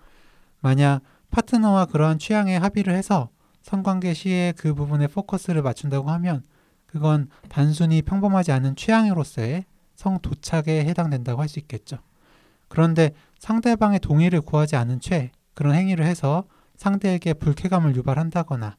만약 0.60 1.00
파트너와 1.30 1.86
그러한 1.86 2.18
취향에 2.18 2.56
합의를 2.56 2.94
해서 2.94 3.30
성관계 3.62 4.14
시에 4.14 4.52
그 4.56 4.74
부분에 4.74 5.06
포커스를 5.06 5.62
맞춘다고 5.62 6.10
하면 6.10 6.42
그건 6.86 7.28
단순히 7.48 8.02
평범하지 8.02 8.52
않은 8.52 8.74
취향으로서의 8.76 9.64
성 9.94 10.18
도착에 10.20 10.84
해당된다고 10.84 11.40
할 11.40 11.48
수 11.48 11.58
있겠죠. 11.60 11.98
그런데 12.68 13.12
상대방의 13.38 14.00
동의를 14.00 14.40
구하지 14.40 14.76
않은 14.76 15.00
채 15.00 15.30
그런 15.54 15.74
행위를 15.74 16.04
해서 16.04 16.44
상대에게 16.76 17.34
불쾌감을 17.34 17.94
유발한다거나 17.96 18.76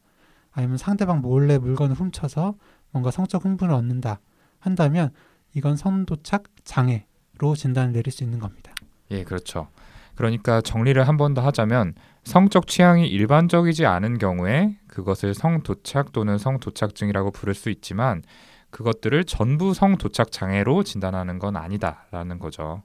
아니면 0.52 0.78
상대방 0.78 1.22
몰래 1.22 1.58
물건을 1.58 1.96
훔쳐서 1.96 2.56
뭔가 2.92 3.12
성적 3.12 3.46
흥분을 3.46 3.74
얻는다 3.74 4.20
한다면 4.60 5.12
이건 5.54 5.78
성도착 5.78 6.44
장애로 6.64 7.56
진단을 7.56 7.94
내릴 7.94 8.12
수 8.12 8.24
있는 8.24 8.40
겁니다. 8.40 8.74
예, 9.12 9.24
그렇죠. 9.24 9.68
그러니까 10.16 10.62
정리를 10.62 11.02
한 11.08 11.18
번 11.18 11.34
더 11.34 11.42
하자면 11.42 11.94
성적 12.24 12.68
취향이 12.68 13.08
일반적이지 13.08 13.86
않은 13.86 14.18
경우에 14.18 14.76
그것을 14.88 15.34
성도착 15.34 16.12
또는 16.12 16.38
성도착증이라고 16.38 17.32
부를 17.32 17.54
수 17.54 17.70
있지만 17.70 18.22
그것들을 18.70 19.24
전부 19.26 19.74
성도착 19.74 20.32
장애로 20.32 20.84
진단하는 20.84 21.40
건 21.40 21.56
아니다라는 21.58 22.40
거죠. 22.40 22.84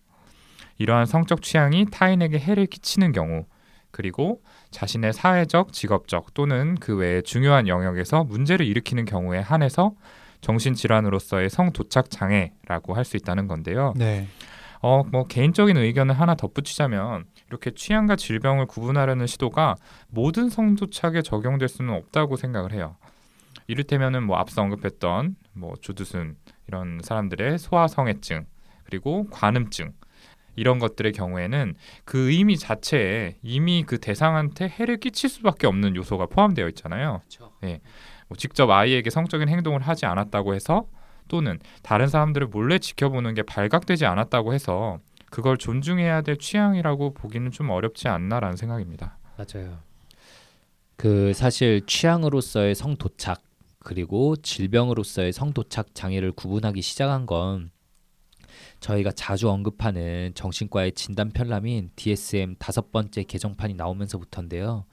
이러한 0.78 1.06
성적 1.06 1.42
취향이 1.42 1.86
타인에게 1.90 2.38
해를 2.38 2.66
끼치는 2.66 3.12
경우 3.12 3.44
그리고 3.90 4.42
자신의 4.70 5.12
사회적, 5.14 5.72
직업적 5.72 6.34
또는 6.34 6.74
그 6.80 6.96
외의 6.96 7.22
중요한 7.22 7.66
영역에서 7.68 8.24
문제를 8.24 8.66
일으키는 8.66 9.04
경우에 9.06 9.38
한해서 9.38 9.92
정신질환으로서의 10.42 11.50
성도착 11.50 12.10
장애라고 12.10 12.94
할 12.94 13.04
수 13.04 13.16
있다는 13.16 13.46
건데요. 13.48 13.94
네. 13.96 14.26
어, 14.86 15.02
뭐 15.02 15.26
개인적인 15.26 15.76
의견을 15.76 16.14
하나 16.20 16.36
덧붙이자면 16.36 17.24
이렇게 17.48 17.72
취향과 17.72 18.14
질병을 18.14 18.66
구분하려는 18.66 19.26
시도가 19.26 19.74
모든 20.06 20.48
성도착에 20.48 21.22
적용될 21.22 21.68
수는 21.68 21.92
없다고 21.92 22.36
생각을 22.36 22.72
해요. 22.72 22.96
이를테면은 23.66 24.22
뭐 24.22 24.36
앞서 24.36 24.62
언급했던 24.62 25.34
뭐 25.54 25.74
주두순 25.80 26.36
이런 26.68 27.00
사람들의 27.02 27.58
소아성애증 27.58 28.46
그리고 28.84 29.26
관음증 29.30 29.92
이런 30.54 30.78
것들의 30.78 31.10
경우에는 31.14 31.74
그 32.04 32.30
의미 32.30 32.56
자체에 32.56 33.38
이미 33.42 33.82
그 33.84 33.98
대상한테 33.98 34.68
해를 34.68 34.98
끼칠 34.98 35.28
수밖에 35.28 35.66
없는 35.66 35.96
요소가 35.96 36.26
포함되어 36.26 36.68
있잖아요. 36.68 37.22
그렇죠. 37.22 37.52
뭐 38.28 38.36
직접 38.36 38.70
아이에게 38.70 39.10
성적인 39.10 39.48
행동을 39.48 39.80
하지 39.80 40.06
않았다고 40.06 40.54
해서 40.54 40.86
또는 41.28 41.58
다른 41.82 42.08
사람들을 42.08 42.48
몰래 42.48 42.78
지켜보는 42.78 43.34
게 43.34 43.42
발각되지 43.42 44.06
않았다고 44.06 44.54
해서 44.54 44.98
그걸 45.30 45.56
존중해야 45.56 46.22
될 46.22 46.38
취향이라고 46.38 47.14
보기는 47.14 47.50
좀 47.50 47.70
어렵지 47.70 48.08
않나라는 48.08 48.56
생각입니다. 48.56 49.18
맞아요. 49.36 49.78
그 50.96 51.32
사실 51.34 51.84
취향으로서의 51.86 52.74
성도착 52.74 53.42
그리고 53.80 54.34
질병으로서의 54.36 55.32
성도착 55.32 55.94
장애를 55.94 56.32
구분하기 56.32 56.80
시작한 56.82 57.26
건 57.26 57.70
저희가 58.80 59.12
자주 59.12 59.48
언급하는 59.50 60.32
정신과의 60.34 60.92
진단 60.92 61.30
편람인 61.30 61.90
DSM 61.96 62.56
다섯 62.58 62.90
번째 62.92 63.22
개정판이 63.22 63.74
나오면서부터인데요. 63.74 64.86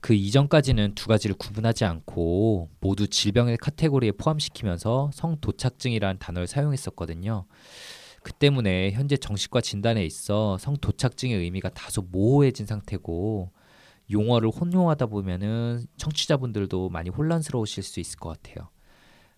그 0.00 0.14
이전까지는 0.14 0.94
두 0.94 1.08
가지를 1.08 1.36
구분하지 1.36 1.84
않고 1.84 2.70
모두 2.80 3.08
질병의 3.08 3.56
카테고리에 3.56 4.12
포함시키면서 4.12 5.10
성도착증이라는 5.12 6.18
단어를 6.18 6.46
사용했었거든요. 6.46 7.46
그 8.22 8.32
때문에 8.32 8.92
현재 8.92 9.16
정신과 9.16 9.60
진단에 9.60 10.04
있어 10.04 10.58
성도착증의 10.58 11.36
의미가 11.36 11.70
다소 11.70 12.02
모호해진 12.02 12.66
상태고 12.66 13.52
용어를 14.10 14.50
혼용하다 14.50 15.06
보면은 15.06 15.86
청취자분들도 15.96 16.88
많이 16.88 17.10
혼란스러우실 17.10 17.82
수 17.82 18.00
있을 18.00 18.18
것 18.18 18.30
같아요. 18.30 18.70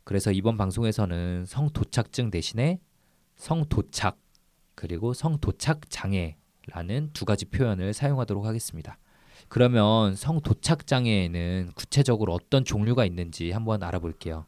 그래서 0.05 0.33
이번 0.33 0.57
방송에서는 0.57 1.45
성도착증 1.47 2.31
대신에 2.31 2.81
성도착 3.37 4.19
그리고 4.75 5.13
성도착 5.13 5.91
장애라는 5.91 7.11
두 7.13 7.25
가지 7.25 7.45
표현을 7.47 7.93
사용하도록 7.93 8.45
하겠습니다. 8.45 8.99
그러면 9.51 10.15
성 10.15 10.41
도착 10.41 10.87
장애에는 10.87 11.73
구체적으로 11.75 12.33
어떤 12.33 12.65
종류가 12.65 13.05
있는지 13.05 13.51
한번 13.51 13.83
알아볼게요. 13.83 14.47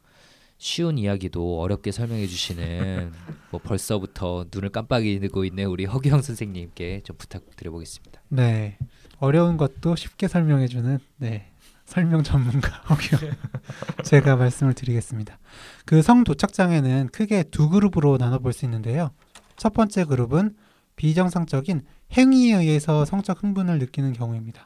쉬운 0.57 0.97
이야기도 0.97 1.59
어렵게 1.61 1.91
설명해 1.91 2.25
주시는 2.25 3.11
뭐 3.51 3.59
벌써부터 3.61 4.45
눈을 4.53 4.69
깜빡이고 4.69 5.43
있는 5.43 5.65
우리 5.65 5.83
허규영 5.83 6.21
선생님께 6.21 7.01
좀 7.03 7.17
부탁드려보겠습니다. 7.17 8.21
네. 8.29 8.77
어려운 9.19 9.57
것도 9.57 9.97
쉽게 9.97 10.29
설명해 10.29 10.67
주는 10.67 10.99
네 11.17 11.51
설명 11.85 12.23
전문가 12.23 12.69
허규영 12.89 13.33
제가 14.05 14.37
말씀을 14.37 14.73
드리겠습니다. 14.73 15.37
그 15.85 16.01
성 16.01 16.23
도착 16.23 16.53
장애는 16.53 17.09
크게 17.11 17.43
두 17.43 17.67
그룹으로 17.69 18.15
나눠볼 18.17 18.53
수 18.53 18.63
있는데요. 18.63 19.11
첫 19.57 19.73
번째 19.73 20.05
그룹은 20.05 20.55
비정상적인 20.95 21.81
행위에 22.13 22.55
의해서 22.55 23.03
성적 23.03 23.43
흥분을 23.43 23.79
느끼는 23.79 24.13
경우입니다. 24.13 24.65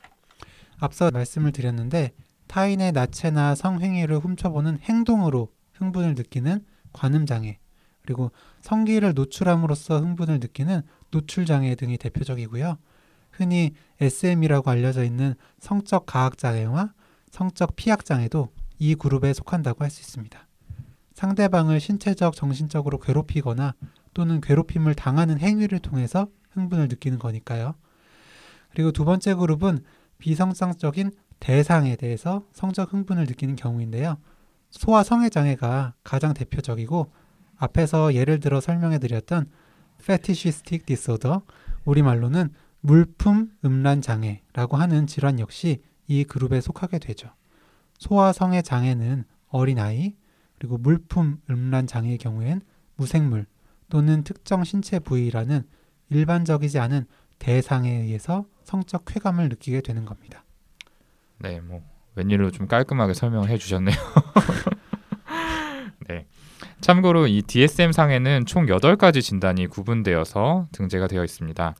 앞서 0.79 1.09
말씀을 1.11 1.51
드렸는데 1.51 2.11
타인의 2.47 2.91
나체나 2.91 3.55
성행위를 3.55 4.19
훔쳐보는 4.19 4.79
행동으로 4.81 5.51
흥분을 5.73 6.15
느끼는 6.15 6.65
관음 6.93 7.25
장애 7.25 7.59
그리고 8.01 8.31
성기를 8.61 9.13
노출함으로써 9.13 9.99
흥분을 9.99 10.39
느끼는 10.39 10.81
노출 11.11 11.45
장애 11.45 11.75
등이 11.75 11.97
대표적이고요. 11.97 12.77
흔히 13.31 13.73
SM이라고 13.99 14.71
알려져 14.71 15.03
있는 15.03 15.35
성적 15.59 16.05
가학 16.05 16.37
장애와 16.37 16.93
성적 17.31 17.75
피학 17.75 18.05
장애도 18.05 18.49
이 18.79 18.95
그룹에 18.95 19.33
속한다고 19.33 19.83
할 19.83 19.91
수 19.91 20.01
있습니다. 20.01 20.47
상대방을 21.13 21.79
신체적, 21.79 22.35
정신적으로 22.35 22.99
괴롭히거나 22.99 23.73
또는 24.13 24.39
괴롭힘을 24.39 24.95
당하는 24.95 25.39
행위를 25.39 25.79
통해서 25.79 26.27
흥분을 26.51 26.87
느끼는 26.87 27.19
거니까요. 27.19 27.75
그리고 28.71 28.91
두 28.91 29.03
번째 29.03 29.33
그룹은 29.33 29.83
비성상적인 30.17 31.11
대상에 31.39 31.95
대해서 31.95 32.45
성적 32.51 32.93
흥분을 32.93 33.25
느끼는 33.25 33.55
경우인데요. 33.55 34.17
소아 34.69 35.03
성애 35.03 35.29
장애가 35.29 35.93
가장 36.03 36.33
대표적이고 36.33 37.11
앞에서 37.57 38.13
예를 38.13 38.39
들어 38.39 38.59
설명해 38.59 38.99
드렸던 38.99 39.49
fetishistic 40.01 40.85
disorder 40.85 41.39
우리말로는 41.85 42.49
물품 42.81 43.51
음란 43.65 44.01
장애라고 44.01 44.77
하는 44.77 45.07
질환 45.07 45.39
역시 45.39 45.81
이 46.07 46.23
그룹에 46.23 46.61
속하게 46.61 46.99
되죠. 46.99 47.29
소아 47.97 48.33
성애 48.33 48.61
장애는 48.61 49.25
어린아이 49.47 50.15
그리고 50.57 50.77
물품 50.77 51.39
음란 51.49 51.87
장애의 51.87 52.17
경우엔 52.17 52.61
무생물 52.95 53.45
또는 53.89 54.23
특정 54.23 54.63
신체 54.63 54.99
부위라는 54.99 55.63
일반적이지 56.09 56.79
않은 56.79 57.05
대상에 57.39 57.91
의해서 57.91 58.45
성적 58.63 59.05
쾌감을 59.05 59.49
느끼게 59.49 59.81
되는 59.81 60.05
겁니다. 60.05 60.43
네, 61.39 61.61
뭐 61.61 61.81
웬일로 62.15 62.51
좀 62.51 62.67
깔끔하게 62.67 63.13
설명을 63.13 63.49
해주셨네요. 63.49 63.95
네. 66.09 66.25
참고로 66.81 67.27
이 67.27 67.41
DSM 67.41 67.91
상에는 67.91 68.45
총 68.45 68.65
8가지 68.65 69.21
진단이 69.21 69.67
구분되어서 69.67 70.67
등재가 70.71 71.07
되어 71.07 71.23
있습니다. 71.23 71.75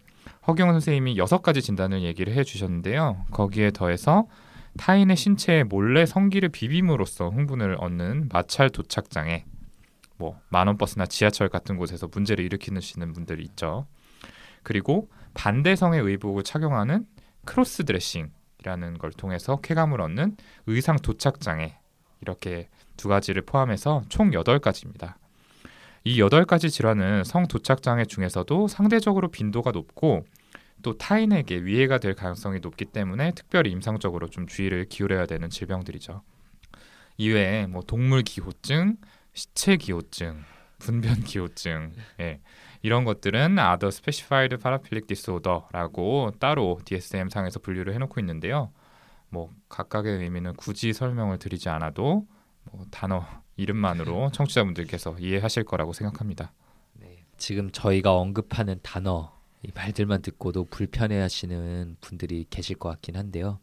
허경 0.48 0.72
선생님이 0.72 1.16
6가지 1.16 1.62
진단을 1.62 2.04
얘기를 2.04 2.34
해 2.34 2.44
주셨는데요. 2.44 3.26
거기에 3.32 3.72
더해서 3.72 4.28
타인의 4.78 5.18
신체에 5.18 5.64
몰래 5.64 6.06
성기를 6.06 6.50
비빔으로써 6.50 7.30
흥분을 7.30 7.78
얻는 7.80 8.30
마찰 8.32 8.70
도착 8.70 9.10
장애, 9.10 9.46
뭐 10.18 10.40
만원 10.50 10.78
버스나 10.78 11.06
지하철 11.06 11.50
같은 11.50 11.78
곳에서 11.78 12.08
문제를 12.08 12.46
일으키시는 12.46 13.14
분들이 13.14 13.44
있죠. 13.44 13.88
그리고 14.64 15.10
반대성의 15.38 16.02
의복을 16.02 16.44
착용하는 16.44 17.06
cross-dressing이라는 17.46 18.98
걸 18.98 19.12
통해서 19.12 19.58
쾌감을 19.58 20.02
얻는 20.02 20.36
의상 20.66 20.98
도착 20.98 21.40
장애 21.40 21.78
이렇게 22.22 22.68
두 22.98 23.08
가지를 23.08 23.44
포함해서 23.44 24.02
총 24.10 24.34
여덟 24.34 24.60
가지입니다. 24.60 25.20
이 26.04 26.20
여덟 26.20 26.44
가지 26.46 26.72
질환은 26.72 27.24
성 27.24 27.48
도착 27.48 27.84
장애 27.84 28.04
중에서도 28.04 28.68
상대적으로 28.68 29.30
빈도가 29.30 29.72
높고 29.72 30.26
또 30.82 30.98
타인에게 30.98 31.64
위해가 31.64 32.00
될 32.00 32.16
가능성이 32.16 32.60
높기 32.60 32.86
때문에 32.86 33.32
특별히 33.36 33.72
임상적으로 33.72 34.30
좀 34.30 34.48
주의를 34.48 34.86
기울여야 34.86 35.28
되는 35.28 35.50
질병들이죠. 35.50 36.24
이외에 37.18 37.68
뭐 37.68 37.84
동물 37.84 38.24
기호증, 38.24 38.98
시체 39.34 39.78
기호증, 39.78 40.44
분변 40.80 41.24
기호증, 41.24 41.94
예, 42.22 42.40
이런 42.82 43.06
것들은 43.06 43.58
other 43.58 43.88
specified 43.88 44.56
paraphilic 44.58 45.08
disorder라고 45.08 46.32
따로 46.40 46.80
DSM 46.86 47.30
상에서 47.30 47.60
분류를 47.60 47.94
해놓고 47.94 48.20
있는데요. 48.22 48.72
뭐 49.30 49.52
각각의 49.70 50.20
의미는 50.20 50.54
굳이 50.56 50.94
설명을 50.94 51.40
드리지 51.40 51.70
않아도 51.70 52.28
뭐 52.64 52.86
단어 52.92 53.26
이름만으로 53.58 54.32
청취자분들께서 54.34 55.18
이해하실 55.20 55.64
거라고 55.66 55.94
생각합니다. 55.94 56.54
네, 56.94 57.26
지금 57.38 57.72
저희가 57.72 58.14
언급하는 58.14 58.80
단어 58.84 59.36
이 59.64 59.72
말들만 59.74 60.22
듣고도 60.22 60.66
불편해하시는 60.66 61.98
분들이 62.00 62.46
계실 62.50 62.78
것 62.78 62.90
같긴 62.90 63.16
한데요. 63.16 63.60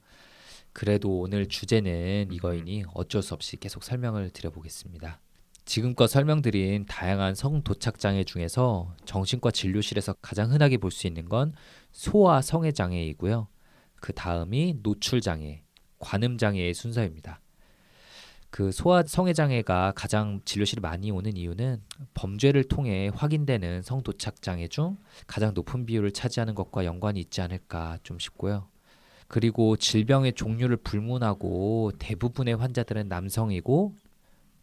그래도 0.72 1.20
오늘 1.20 1.46
주제는 1.46 2.32
이거이니 2.32 2.84
어쩔 2.94 3.22
수 3.22 3.32
없이 3.32 3.56
계속 3.56 3.84
설명을 3.84 4.30
드려보겠습니다. 4.30 5.20
지금껏 5.64 6.06
설명드린 6.06 6.84
다양한 6.86 7.34
성 7.34 7.62
도착 7.62 7.98
장애 7.98 8.22
중에서 8.24 8.94
정신과 9.06 9.50
진료실에서 9.50 10.14
가장 10.20 10.52
흔하게 10.52 10.76
볼 10.76 10.90
수 10.90 11.06
있는 11.06 11.28
건 11.28 11.54
소아 11.92 12.42
성애 12.42 12.70
장애이고요. 12.72 13.48
그 13.96 14.12
다음이 14.12 14.80
노출 14.82 15.20
장애, 15.20 15.62
관음 15.98 16.36
장애의 16.36 16.74
순서입니다. 16.74 17.40
그 18.50 18.70
소아 18.70 19.02
성애 19.06 19.32
장애가 19.32 19.94
가장 19.96 20.40
진료실에 20.44 20.80
많이 20.80 21.10
오는 21.10 21.36
이유는 21.36 21.82
범죄를 22.12 22.64
통해 22.64 23.10
확인되는 23.12 23.82
성 23.82 24.02
도착 24.02 24.42
장애 24.42 24.68
중 24.68 24.98
가장 25.26 25.54
높은 25.54 25.86
비율을 25.86 26.12
차지하는 26.12 26.54
것과 26.54 26.84
연관이 26.84 27.20
있지 27.20 27.40
않을까 27.40 27.98
좀 28.02 28.18
싶고요. 28.18 28.68
그리고 29.26 29.76
질병의 29.76 30.34
종류를 30.34 30.76
불문하고 30.76 31.92
대부분의 31.98 32.54
환자들은 32.56 33.08
남성이고 33.08 33.94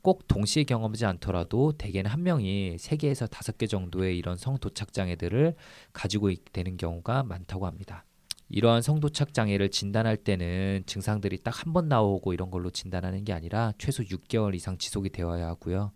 꼭 0.02 0.28
동시에 0.28 0.64
경험하지 0.64 1.06
않더라도 1.06 1.74
대개는 1.74 2.10
한 2.10 2.24
명이 2.24 2.78
세 2.80 2.96
개에서 2.98 3.28
다섯 3.28 3.58
개 3.58 3.68
정도의 3.68 4.18
이런 4.18 4.38
성도착 4.38 4.94
장애들을 4.94 5.56
가지고 5.94 6.32
되는 6.54 6.78
경우가 6.78 7.24
많다고 7.24 7.68
합니다. 7.68 8.06
이러한 8.50 8.82
성도착 8.82 9.34
장애를 9.34 9.70
진단할 9.70 10.18
때는 10.18 10.84
증상들이 10.86 11.38
딱 11.40 11.52
한 11.66 11.74
번 11.74 11.88
나오고 11.88 12.34
이런 12.34 12.52
걸로 12.52 12.70
진단하는 12.70 13.24
게 13.24 13.32
아니라 13.34 13.72
최소 13.78 14.04
6개월 14.04 14.56
이상 14.56 14.78
지속이 14.78 15.10
되어야 15.12 15.48
하고요. 15.48 15.92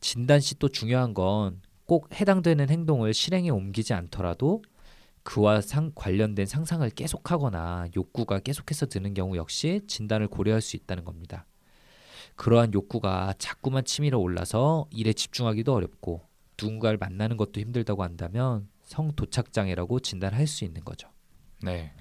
진단 0.00 0.40
시 0.40 0.58
또 0.58 0.68
중요한 0.68 1.14
건 1.14 1.60
꼭 1.86 2.08
해당되는 2.20 2.70
행동을 2.70 3.12
실행에 3.12 3.50
옮기지 3.50 3.94
않더라도 3.94 4.62
그와 5.24 5.60
상, 5.60 5.90
관련된 5.94 6.46
상상을 6.46 6.88
계속하거나 6.90 7.88
욕구가 7.96 8.38
계속해서 8.40 8.86
드는 8.86 9.12
경우 9.14 9.36
역시 9.36 9.80
진단을 9.88 10.28
고려할 10.28 10.60
수 10.60 10.76
있다는 10.76 11.04
겁니다. 11.04 11.46
그러한 12.40 12.72
욕구가 12.72 13.34
자꾸만 13.36 13.84
치밀어 13.84 14.18
올라서 14.18 14.86
일에 14.92 15.12
집중하기도 15.12 15.74
어렵고 15.74 16.22
누군가를 16.58 16.96
만나는 16.96 17.36
것도 17.36 17.60
힘들다고 17.60 18.02
한다면 18.02 18.66
성도착 18.84 19.52
장애라고 19.52 20.00
진단할 20.00 20.46
수 20.46 20.64
있는 20.64 20.82
거죠. 20.82 21.10
네. 21.62 21.92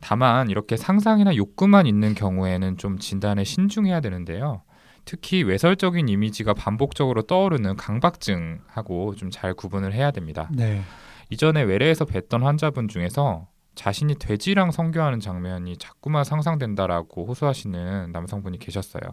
다만 0.00 0.50
이렇게 0.50 0.76
상상이나 0.76 1.34
욕구만 1.34 1.88
있는 1.88 2.14
경우에는 2.14 2.76
좀 2.76 2.96
진단에 3.00 3.42
신중해야 3.42 4.00
되는데요. 4.00 4.62
특히 5.04 5.42
외설적인 5.42 6.08
이미지가 6.08 6.54
반복적으로 6.54 7.22
떠오르는 7.22 7.74
강박증하고 7.74 9.16
좀 9.16 9.30
잘 9.30 9.52
구분을 9.52 9.92
해야 9.94 10.12
됩니다. 10.12 10.48
네. 10.52 10.82
이전에 11.30 11.60
외래에서 11.62 12.04
뵀던 12.04 12.42
환자분 12.42 12.86
중에서 12.86 13.48
자신이 13.74 14.14
돼지랑 14.14 14.70
성교하는 14.70 15.18
장면이 15.18 15.76
자꾸만 15.78 16.22
상상된다라고 16.22 17.26
호소하시는 17.26 18.12
남성분이 18.12 18.60
계셨어요. 18.60 19.10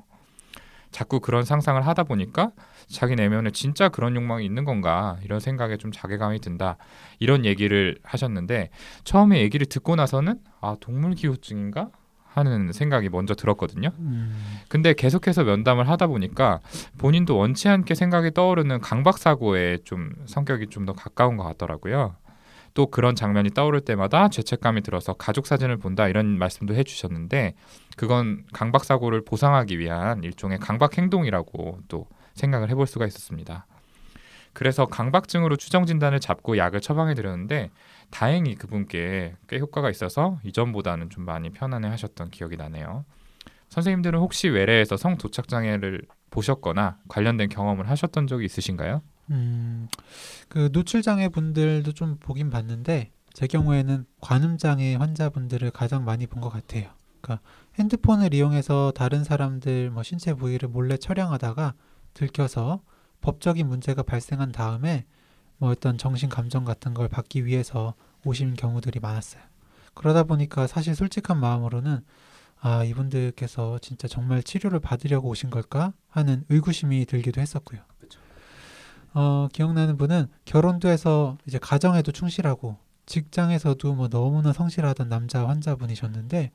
자꾸 0.91 1.19
그런 1.19 1.43
상상을 1.43 1.85
하다 1.85 2.03
보니까 2.03 2.51
자기 2.87 3.15
내면에 3.15 3.51
진짜 3.51 3.89
그런 3.89 4.15
욕망이 4.15 4.45
있는 4.45 4.65
건가 4.65 5.17
이런 5.23 5.39
생각에 5.39 5.77
좀 5.77 5.91
자괴감이 5.91 6.39
든다 6.39 6.77
이런 7.19 7.45
얘기를 7.45 7.97
하셨는데 8.03 8.69
처음에 9.03 9.41
얘기를 9.41 9.65
듣고 9.67 9.95
나서는 9.95 10.39
아 10.61 10.75
동물 10.79 11.13
기호증인가 11.15 11.89
하는 12.31 12.71
생각이 12.71 13.09
먼저 13.09 13.33
들었거든요. 13.33 13.89
음, 13.99 14.59
근데 14.67 14.93
계속해서 14.93 15.43
면담을 15.43 15.89
하다 15.89 16.07
보니까 16.07 16.59
본인도 16.99 17.35
원치 17.37 17.67
않게 17.69 17.95
생각이 17.95 18.31
떠오르는 18.33 18.81
강박 18.81 19.17
사고에 19.17 19.79
좀 19.83 20.11
성격이 20.25 20.67
좀 20.67 20.85
더 20.85 20.93
가까운 20.93 21.37
것 21.37 21.43
같더라고요. 21.43 22.15
또 22.73 22.87
그런 22.87 23.15
장면이 23.15 23.51
떠오를 23.51 23.81
때마다 23.81 24.29
죄책감이 24.29 24.81
들어서 24.81 25.13
가족 25.13 25.47
사진을 25.47 25.77
본다 25.77 26.07
이런 26.07 26.37
말씀도 26.37 26.75
해주셨는데 26.75 27.53
그건 27.97 28.43
강박 28.53 28.85
사고를 28.85 29.23
보상하기 29.25 29.79
위한 29.79 30.23
일종의 30.23 30.59
강박 30.59 30.97
행동이라고 30.97 31.79
또 31.87 32.07
생각을 32.33 32.69
해볼 32.69 32.87
수가 32.87 33.05
있었습니다. 33.07 33.65
그래서 34.53 34.85
강박증으로 34.85 35.55
추정 35.57 35.85
진단을 35.85 36.19
잡고 36.19 36.57
약을 36.57 36.81
처방해 36.81 37.13
드렸는데 37.13 37.69
다행히 38.09 38.55
그분께 38.55 39.35
꽤 39.47 39.59
효과가 39.59 39.89
있어서 39.89 40.39
이전보다는 40.43 41.09
좀 41.09 41.25
많이 41.25 41.49
편안해 41.49 41.87
하셨던 41.89 42.31
기억이 42.31 42.57
나네요. 42.57 43.05
선생님들은 43.69 44.19
혹시 44.19 44.49
외래에서 44.49 44.97
성 44.97 45.17
도착 45.17 45.47
장애를 45.47 46.01
보셨거나 46.31 46.97
관련된 47.07 47.49
경험을 47.49 47.89
하셨던 47.89 48.27
적이 48.27 48.45
있으신가요? 48.45 49.01
음, 49.31 49.87
그 50.47 50.71
노출 50.71 51.01
장애 51.01 51.29
분들도 51.29 51.91
좀 51.93 52.17
보긴 52.19 52.49
봤는데 52.49 53.11
제 53.33 53.47
경우에는 53.47 54.05
관음 54.21 54.57
장애 54.57 54.95
환자분들을 54.95 55.69
가장 55.71 56.03
많이 56.03 56.25
본 56.27 56.41
것 56.41 56.49
같아요. 56.49 56.89
그러니까 57.21 57.45
핸드폰을 57.77 58.33
이용해서 58.33 58.91
다른 58.95 59.23
사람들 59.23 59.91
뭐 59.91 60.03
신체 60.03 60.33
부위를 60.33 60.69
몰래 60.69 60.97
촬영하다가 60.97 61.73
들켜서 62.13 62.81
법적인 63.21 63.67
문제가 63.67 64.01
발생한 64.03 64.51
다음에 64.51 65.05
뭐 65.57 65.69
어떤 65.71 65.97
정신 65.97 66.29
감정 66.29 66.63
같은 66.65 66.93
걸 66.93 67.07
받기 67.09 67.45
위해서 67.45 67.93
오신 68.25 68.55
경우들이 68.55 68.99
많았어요. 68.99 69.43
그러다 69.93 70.23
보니까 70.23 70.65
사실 70.67 70.95
솔직한 70.95 71.39
마음으로는 71.39 71.99
아, 72.61 72.83
이분들께서 72.83 73.79
진짜 73.79 74.07
정말 74.07 74.43
치료를 74.43 74.79
받으려고 74.79 75.29
오신 75.29 75.49
걸까 75.49 75.93
하는 76.09 76.43
의구심이 76.49 77.05
들기도 77.05 77.41
했었고요. 77.41 77.81
어, 79.13 79.47
기억나는 79.51 79.97
분은 79.97 80.27
결혼도 80.45 80.89
해서 80.89 81.37
이제 81.45 81.57
가정에도 81.57 82.11
충실하고 82.11 82.77
직장에서도 83.05 83.95
뭐 83.95 84.07
너무나 84.07 84.53
성실하던 84.53 85.09
남자 85.09 85.47
환자분이셨는데 85.47 86.51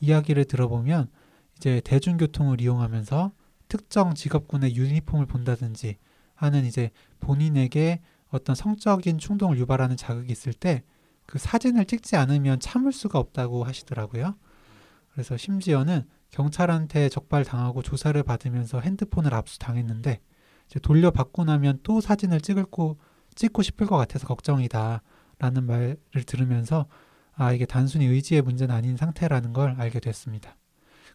이야기를 0.00 0.44
들어보면 0.44 1.08
이제 1.56 1.80
대중교통을 1.84 2.60
이용하면서 2.60 3.32
특정 3.68 4.14
직업군의 4.14 4.76
유니폼을 4.76 5.26
본다든지 5.26 5.96
하는 6.34 6.64
이제 6.64 6.90
본인에게 7.20 8.00
어떤 8.28 8.54
성적인 8.54 9.18
충동을 9.18 9.58
유발하는 9.58 9.96
자극이 9.96 10.30
있을 10.30 10.52
때 10.52 10.82
그 11.26 11.38
사진을 11.38 11.86
찍지 11.86 12.16
않으면 12.16 12.60
참을 12.60 12.92
수가 12.92 13.18
없다고 13.18 13.64
하시더라고요. 13.64 14.36
그래서 15.12 15.36
심지어는 15.36 16.02
경찰한테 16.30 17.08
적발당하고 17.08 17.82
조사를 17.82 18.20
받으면서 18.22 18.80
핸드폰을 18.80 19.32
압수당했는데 19.34 20.20
돌려받고 20.82 21.44
나면 21.44 21.80
또 21.82 22.00
사진을 22.00 22.40
찍을 22.40 22.64
거 22.66 22.96
찍고 23.34 23.62
싶을 23.62 23.86
것 23.86 23.96
같아서 23.96 24.26
걱정이다라는 24.26 25.64
말을 25.64 25.96
들으면서 26.26 26.86
아 27.32 27.52
이게 27.52 27.66
단순히 27.66 28.06
의지의 28.06 28.42
문제는 28.42 28.74
아닌 28.74 28.96
상태라는 28.96 29.52
걸 29.52 29.74
알게 29.78 30.00
됐습니다. 30.00 30.56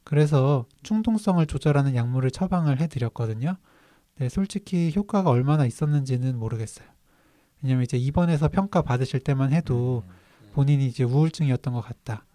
그래서 0.03 0.65
충동성을 0.83 1.45
조절하는 1.45 1.95
약물을 1.95 2.31
처방을 2.31 2.79
해드렸거든요. 2.81 3.57
네, 4.17 4.29
솔직히 4.29 4.91
효과가 4.95 5.29
얼마나 5.29 5.65
있었는지는 5.65 6.37
모르겠어요. 6.37 6.87
왜냐면 7.61 7.83
이제 7.83 7.97
입원해서 7.97 8.47
평가 8.49 8.81
받으실 8.81 9.19
때만 9.19 9.53
해도 9.53 10.03
본인이 10.53 10.87
이제 10.87 11.03
우울증이었던 11.03 11.73
것 11.73 11.81
같다. 11.81 12.25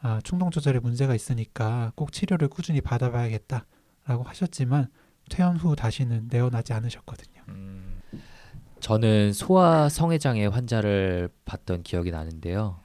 아, 0.00 0.20
충동 0.22 0.50
조절에 0.50 0.78
문제가 0.78 1.14
있으니까 1.14 1.92
꼭 1.94 2.12
치료를 2.12 2.48
꾸준히 2.48 2.80
받아봐야겠다라고 2.80 4.22
하셨지만 4.24 4.88
퇴원 5.30 5.56
후 5.56 5.76
다시는 5.76 6.28
내어나지 6.30 6.72
않으셨거든요. 6.72 7.42
음, 7.48 8.00
저는 8.80 9.32
소아 9.32 9.88
성애장애 9.88 10.46
환자를 10.46 11.28
봤던 11.44 11.82
기억이 11.82 12.10
나는데요. 12.10 12.80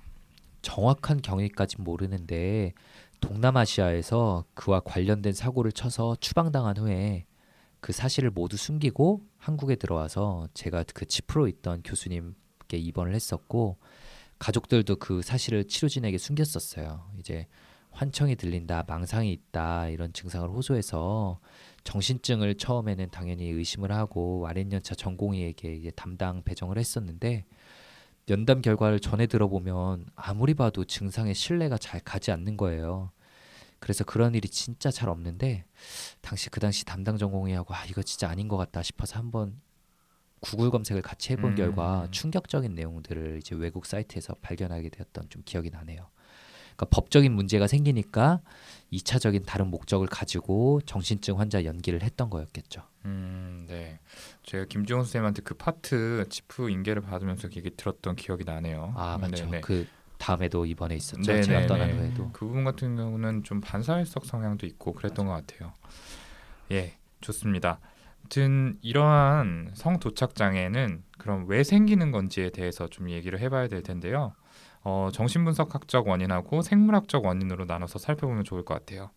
정확한 0.62 1.21
경위까지 1.21 1.82
모르는데 1.82 2.73
동남아시아에서 3.19 4.45
그와 4.54 4.80
관련된 4.82 5.34
사고를 5.34 5.71
쳐서 5.71 6.15
추방당한 6.19 6.77
후에 6.77 7.25
그 7.80 7.93
사실을 7.93 8.30
모두 8.30 8.58
숨기고 8.58 9.25
한국에 9.38 9.75
들어와서 9.75 10.47
제가 10.54 10.84
그 10.93 11.06
치프로 11.06 11.47
있던 11.47 11.82
교수님께 11.84 12.77
입원을 12.77 13.13
했었고 13.15 13.77
가족들도 14.39 14.95
그 14.97 15.21
사실을 15.21 15.67
치료진에게 15.67 16.17
숨겼었어요. 16.17 17.12
이제 17.19 17.47
환청이 17.91 18.36
들린다, 18.36 18.86
망상이 18.88 19.32
있다 19.32 19.89
이런 19.89 20.13
증상을 20.13 20.47
호소해서 20.49 21.39
정신증을 21.84 22.56
처음에는 22.56 23.10
당연히 23.10 23.50
의심을 23.50 23.91
하고 23.91 24.48
아랫연차 24.48 24.96
전공의에게 24.96 25.76
이제 25.76 25.91
담당 25.91 26.44
배정을 26.44 26.78
했었는데 26.78 27.46
연담 28.30 28.62
결과를 28.62 29.00
전해 29.00 29.28
들어보면 29.28 30.06
아무리 30.15 30.54
봐도 30.54 30.86
증상에 30.86 31.34
신뢰가 31.34 31.78
잘 31.78 32.00
가지 32.00 32.32
않는 32.32 32.56
거예요. 32.58 33.12
그래서 33.80 34.04
그런 34.04 34.36
일이 34.36 34.48
진짜 34.48 34.91
잘 34.91 35.10
없는데 35.10 35.65
당시 36.22 36.50
그 36.50 36.60
당시 36.60 36.86
담당 36.86 37.17
전공의하고 37.17 37.74
아 37.74 37.84
이거 37.86 38.04
진짜 38.04 38.30
아닌 38.30 38.48
것 38.48 38.56
같다 38.58 38.84
싶어서 38.84 39.17
한번 39.17 39.60
구글 40.39 40.70
검색을 40.70 41.02
같이 41.02 41.34
해본 41.34 41.52
음. 41.52 41.56
결과 41.56 42.08
충격적인 42.12 42.76
내용들을 42.76 43.39
이제 43.39 43.56
외국 43.56 43.86
사이트에서 43.86 44.36
발견하게 44.36 44.89
되었던 44.89 45.30
좀 45.30 45.41
기억이 45.46 45.72
나네요. 45.72 46.10
그러니까 46.76 46.86
법적인 46.92 47.32
문제가 47.32 47.68
생기니까 47.68 48.42
2차적인 48.92 49.46
다른 49.46 49.68
목적을 49.68 50.08
가지고 50.08 50.82
정신증 50.86 51.40
환자 51.40 51.64
연기를 51.64 52.04
했던 52.04 52.30
거였겠죠. 52.30 52.82
음, 53.06 53.66
네. 53.70 54.00
제가 54.44 54.66
김지원 54.66 55.04
선생님한테 55.04 55.42
그 55.44 55.54
파트 55.54 56.26
치프 56.30 56.70
인계를 56.70 57.02
받으면서 57.02 57.50
얘기 57.56 57.70
들었던 57.76 58.16
기억이 58.16 58.44
나네요. 58.44 58.94
아 58.96 59.18
맞죠. 59.18 59.46
네네. 59.46 59.62
그 59.62 59.88
다음에도 60.18 60.66
입원해 60.66 60.96
있었죠. 60.96 61.22
네네네. 61.22 61.44
제가 61.44 61.68
떠난 61.68 61.92
후에도. 61.92 62.30
그 62.32 62.46
부분 62.46 62.64
같은 62.64 62.96
경우는 62.96 63.44
좀 63.44 63.62
반사회성 63.62 64.24
성향도 64.24 64.66
있고 64.68 64.94
그랬던 64.94 65.26
것 65.26 65.32
같아요. 65.34 65.74
예, 66.72 66.98
좋습니다. 67.22 67.80
아무튼 68.20 68.78
이러한 68.82 69.72
성 69.74 70.00
도착 70.00 70.36
장애는 70.36 71.04
그럼 71.18 71.46
왜 71.48 71.64
생기는 71.64 72.12
건지에 72.12 72.50
대해서 72.50 72.88
좀 72.88 73.10
얘기를 73.10 73.40
해봐야 73.40 73.68
될 73.68 73.82
텐데요. 73.82 74.34
어, 74.84 75.10
정신분석학적 75.13 76.08
원인하고 76.08 76.62
생물학적 76.62 77.26
원인으로 77.26 77.65
나눠서 77.65 78.00
살펴보면 78.00 78.44
좋을 78.44 78.65
것 78.65 78.74
같아요. 78.74 79.12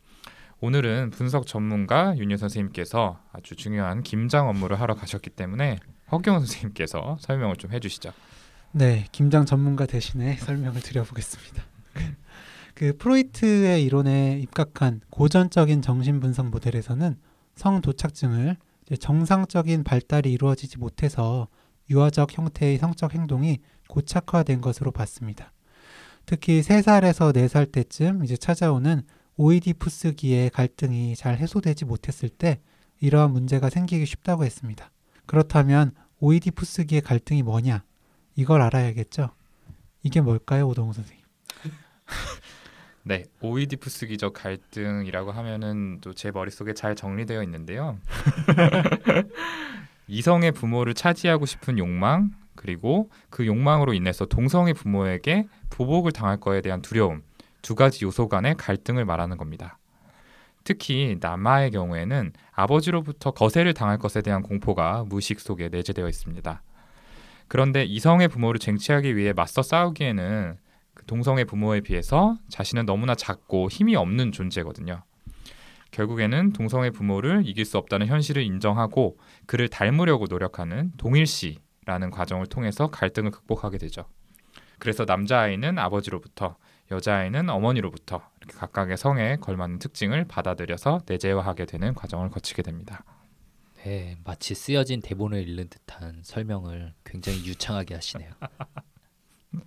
오늘은 0.60 1.10
분석 1.10 1.46
전문가 1.46 2.16
윤유 2.16 2.36
선생님께서 2.36 3.18
아주 3.32 3.56
중요한 3.56 4.02
김장 4.02 4.48
업무를 4.48 4.80
하러 4.80 4.94
가셨기 4.94 5.30
때문에 5.30 5.78
허경 6.12 6.38
선생님께서 6.38 7.18
설명을 7.20 7.56
좀 7.56 7.72
해주시죠. 7.72 8.12
네, 8.72 9.06
김장 9.12 9.46
전문가 9.46 9.86
대신에 9.86 10.36
설명을 10.36 10.80
드려보겠습니다. 10.80 11.62
그 12.74 12.96
프로이트의 12.96 13.84
이론에 13.84 14.40
입각한 14.40 15.00
고전적인 15.10 15.80
정신분석 15.82 16.50
모델에서는 16.50 17.16
성도착증을 17.54 18.56
정상적인 18.98 19.84
발달이 19.84 20.32
이루어지지 20.32 20.78
못해서 20.78 21.48
유아적 21.90 22.36
형태의 22.36 22.78
성적 22.78 23.14
행동이 23.14 23.58
고착화된 23.88 24.60
것으로 24.60 24.90
봤습니다. 24.90 25.52
특히 26.26 26.60
3살에서 26.62 27.34
4살 27.34 27.70
때쯤 27.72 28.24
이제 28.24 28.36
찾아오는 28.36 29.02
오이디푸스기의 29.36 30.50
갈등이 30.50 31.16
잘 31.16 31.36
해소되지 31.38 31.84
못했을 31.84 32.28
때 32.28 32.60
이러한 33.00 33.30
문제가 33.32 33.68
생기기 33.68 34.06
쉽다고 34.06 34.44
했습니다. 34.44 34.90
그렇다면 35.26 35.92
오이디푸스기의 36.20 37.02
갈등이 37.02 37.42
뭐냐? 37.42 37.84
이걸 38.36 38.62
알아야겠죠. 38.62 39.30
이게 40.02 40.20
뭘까요, 40.20 40.68
오동우 40.68 40.92
선생님? 40.92 41.22
네, 43.06 43.24
오이디푸스기적 43.42 44.32
갈등이라고 44.32 45.32
하면은 45.32 46.00
또 46.00 46.14
제 46.14 46.30
머릿속에 46.30 46.72
잘 46.72 46.94
정리되어 46.94 47.42
있는데요. 47.42 47.98
이성의 50.08 50.52
부모를 50.52 50.94
차지하고 50.94 51.44
싶은 51.46 51.78
욕망, 51.78 52.30
그리고 52.64 53.10
그 53.28 53.44
욕망으로 53.44 53.92
인해서 53.92 54.24
동성의 54.24 54.72
부모에게 54.72 55.46
보복을 55.68 56.12
당할 56.12 56.40
거에 56.40 56.62
대한 56.62 56.80
두려움, 56.80 57.22
두 57.60 57.74
가지 57.74 58.06
요소 58.06 58.30
간의 58.30 58.54
갈등을 58.56 59.04
말하는 59.04 59.36
겁니다. 59.36 59.78
특히 60.64 61.18
남아의 61.20 61.72
경우에는 61.72 62.32
아버지로부터 62.52 63.32
거세를 63.32 63.74
당할 63.74 63.98
것에 63.98 64.22
대한 64.22 64.40
공포가 64.40 65.04
무의식 65.06 65.40
속에 65.40 65.68
내재되어 65.68 66.08
있습니다. 66.08 66.62
그런데 67.48 67.84
이성의 67.84 68.28
부모를 68.28 68.58
쟁취하기 68.58 69.14
위해 69.14 69.34
맞서 69.34 69.60
싸우기에는 69.60 70.56
그 70.94 71.04
동성의 71.04 71.44
부모에 71.44 71.82
비해서 71.82 72.38
자신은 72.48 72.86
너무나 72.86 73.14
작고 73.14 73.68
힘이 73.68 73.94
없는 73.94 74.32
존재거든요. 74.32 75.02
결국에는 75.90 76.54
동성의 76.54 76.92
부모를 76.92 77.42
이길 77.44 77.66
수 77.66 77.76
없다는 77.76 78.06
현실을 78.06 78.42
인정하고 78.42 79.18
그를 79.44 79.68
닮으려고 79.68 80.24
노력하는 80.30 80.92
동일시 80.96 81.58
라는 81.86 82.10
과정을 82.10 82.46
통해서 82.46 82.90
갈등을 82.90 83.30
극복하게 83.30 83.78
되죠. 83.78 84.04
그래서 84.78 85.04
남자아이는 85.04 85.78
아버지로부터 85.78 86.56
여자아이는 86.90 87.48
어머니로부터 87.48 88.28
이렇게 88.40 88.58
각각의 88.58 88.96
성에 88.96 89.36
걸맞는 89.36 89.78
특징을 89.78 90.24
받아들여서 90.26 91.02
내재화하게 91.06 91.66
되는 91.66 91.94
과정을 91.94 92.30
거치게 92.30 92.62
됩니다. 92.62 93.04
네, 93.84 94.16
마치 94.24 94.54
쓰여진 94.54 95.00
대본을 95.00 95.46
읽는 95.48 95.68
듯한 95.68 96.20
설명을 96.22 96.94
굉장히 97.04 97.44
유창하게 97.44 97.94
하시네요. 97.94 98.30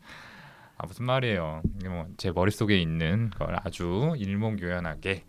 아 0.79 0.85
무슨 0.85 1.05
말이에요? 1.05 1.61
뭐제 1.83 2.31
머릿속에 2.31 2.79
있는 2.79 3.31
걸 3.31 3.57
아주 3.63 4.13
일목요연하게 4.17 5.23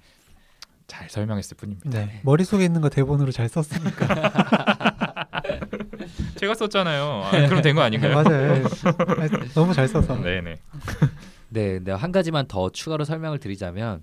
잘 0.87 1.09
설명했을 1.09 1.57
뿐입니다. 1.57 1.91
네, 1.91 2.21
머릿속에 2.25 2.65
있는 2.65 2.81
거 2.81 2.89
대본으로 2.89 3.31
잘 3.31 3.49
썼으니까. 3.49 4.87
제가 6.37 6.55
썼잖아요. 6.55 7.23
아, 7.25 7.31
그럼 7.49 7.63
된 7.63 7.75
거 7.75 7.83
아닌가요? 7.83 8.15
맞아요. 8.23 8.53
아니, 9.19 9.49
너무 9.55 9.73
잘 9.75 9.87
써서. 9.89 10.17
네네. 10.21 10.57
네, 11.51 11.79
네, 11.81 11.93
한 11.93 12.13
가지만 12.13 12.47
더 12.47 12.71
추가로 12.71 13.05
설명을 13.05 13.39
드리자면 13.39 14.03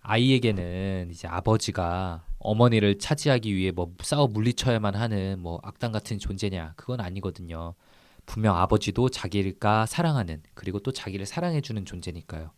아이에게는 0.00 1.08
이제 1.10 1.28
아버지가 1.28 2.24
어머니를 2.38 2.98
차지하기 2.98 3.54
위해 3.54 3.70
뭐 3.70 3.92
싸워 4.02 4.26
물리쳐야만 4.26 4.96
하는 4.96 5.38
뭐 5.38 5.60
악당 5.62 5.92
같은 5.92 6.18
존재냐 6.18 6.72
그건 6.76 7.00
아니거든요. 7.00 7.74
분명 8.26 8.56
아버지도 8.56 9.08
자기가 9.08 9.86
사랑하는 9.86 10.42
그리고 10.54 10.80
또 10.80 10.92
자기를 10.92 11.24
사랑해주는 11.26 11.84
존재니까요. 11.84 12.50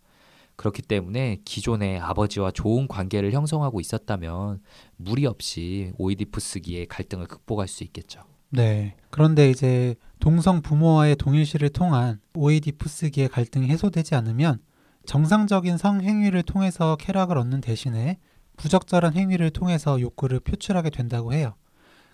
그렇기 0.57 0.83
때문에 0.83 1.38
기존에 1.44 1.99
아버지와 1.99 2.51
좋은 2.53 2.87
관계를 2.87 3.33
형성하고 3.33 3.81
있었다면 3.81 4.61
무리 4.97 5.27
없이 5.27 5.92
오이디푸스기의 5.99 6.87
갈등을 6.87 7.27
극복할 7.27 7.66
수 7.68 7.83
있겠죠. 7.85 8.23
네. 8.54 8.94
그런데 9.10 9.50
이제 9.50 9.96
동성 10.20 10.62
부모와의 10.62 11.16
동일시를 11.16 11.70
통한 11.70 12.20
오이디푸 12.34 12.88
스기의 12.88 13.28
갈등이 13.28 13.68
해소되지 13.68 14.14
않으면 14.14 14.60
정상적인 15.06 15.76
성행위를 15.76 16.44
통해서 16.44 16.96
쾌락을 16.96 17.36
얻는 17.36 17.60
대신에 17.60 18.18
부적절한 18.56 19.14
행위를 19.14 19.50
통해서 19.50 20.00
욕구를 20.00 20.38
표출하게 20.38 20.90
된다고 20.90 21.32
해요. 21.32 21.54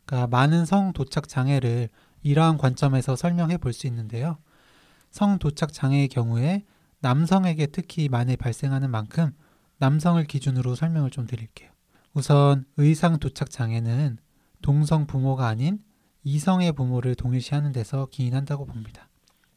그러니까 0.07 0.29
많은 0.29 0.65
성 0.65 0.95
도착 0.95 1.29
장애를 1.29 1.91
이러한 2.23 2.57
관점에서 2.57 3.17
설명해 3.17 3.59
볼 3.59 3.75
수 3.75 3.87
있는데요. 3.87 4.39
성 5.11 5.39
도착 5.39 5.75
장애의 5.75 6.09
경우에 6.09 6.65
남성에게 7.01 7.67
특히 7.67 8.09
많이 8.09 8.37
발생하는 8.37 8.91
만큼 8.91 9.33
남성을 9.79 10.23
기준으로 10.25 10.75
설명을 10.75 11.11
좀 11.11 11.27
드릴게요. 11.27 11.71
우선 12.15 12.65
의상 12.79 13.19
도착 13.19 13.51
장애는 13.51 14.19
동성 14.63 15.07
부모가 15.07 15.47
아닌 15.47 15.81
이성의 16.23 16.73
부모를 16.73 17.15
동일시하는 17.15 17.73
데서 17.73 18.07
기인한다고 18.07 18.67
봅니다. 18.67 19.09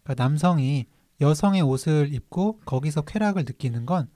그러니까 0.04 0.23
남성이 0.23 0.86
여성의 1.21 1.62
옷을 1.62 2.13
입고 2.13 2.60
거기서 2.65 3.02
쾌락을 3.02 3.43
느끼는 3.45 3.86
건 3.86 4.10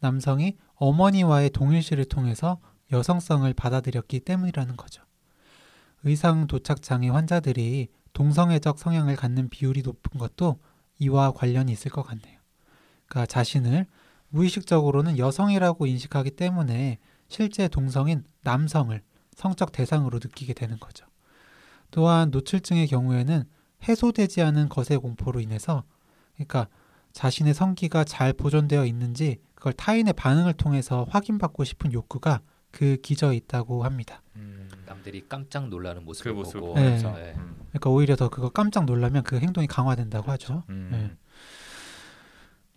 남성이 0.00 0.56
어머니와의 0.74 1.50
동일시를 1.50 2.04
통해서 2.06 2.58
여성성을 2.90 3.52
받아들였기 3.54 4.20
때문이라는 4.20 4.76
거죠. 4.76 5.02
의상 6.04 6.46
도착 6.46 6.82
장애 6.82 7.08
환자들이 7.08 7.88
동성애적 8.12 8.78
성향을 8.78 9.16
갖는 9.16 9.48
비율이 9.48 9.82
높은 9.82 10.18
것도 10.18 10.58
이와 10.98 11.32
관련이 11.32 11.72
있을 11.72 11.90
것 11.90 12.02
같네요. 12.02 12.40
그러니까 13.06 13.26
자신을 13.26 13.86
무의식적으로는 14.28 15.18
여성이라고 15.18 15.86
인식하기 15.86 16.32
때문에 16.32 16.98
실제 17.28 17.68
동성인 17.68 18.24
남성을 18.42 19.00
성적 19.34 19.72
대상으로 19.72 20.18
느끼게 20.22 20.54
되는 20.54 20.78
거죠. 20.78 21.06
또한 21.92 22.30
노출증의 22.30 22.88
경우에는 22.88 23.44
해소되지 23.86 24.42
않은 24.42 24.68
것의 24.68 24.98
공포로 24.98 25.38
인해서 25.38 25.84
그러니까 26.34 26.66
자신의 27.12 27.54
성기가 27.54 28.04
잘 28.04 28.32
보존되어 28.32 28.84
있는지 28.86 29.38
그걸 29.54 29.72
타인의 29.74 30.14
반응을 30.14 30.54
통해서 30.54 31.06
확인받고 31.08 31.62
싶은 31.62 31.92
욕구가 31.92 32.40
그 32.72 32.96
기저에 32.96 33.36
있다고 33.36 33.84
합니다. 33.84 34.22
음, 34.36 34.68
남들이 34.86 35.28
깜짝 35.28 35.68
놀라는 35.68 36.04
모습을 36.04 36.32
그 36.32 36.38
모습을 36.38 36.60
보고 36.60 36.74
보면서. 36.74 37.12
네. 37.12 37.34
음. 37.36 37.56
그러니까 37.68 37.90
오히려 37.90 38.16
더 38.16 38.28
그거 38.30 38.48
깜짝 38.48 38.86
놀라면 38.86 39.22
그 39.24 39.38
행동이 39.38 39.66
강화된다고 39.66 40.30
하죠. 40.32 40.64
음. 40.70 41.16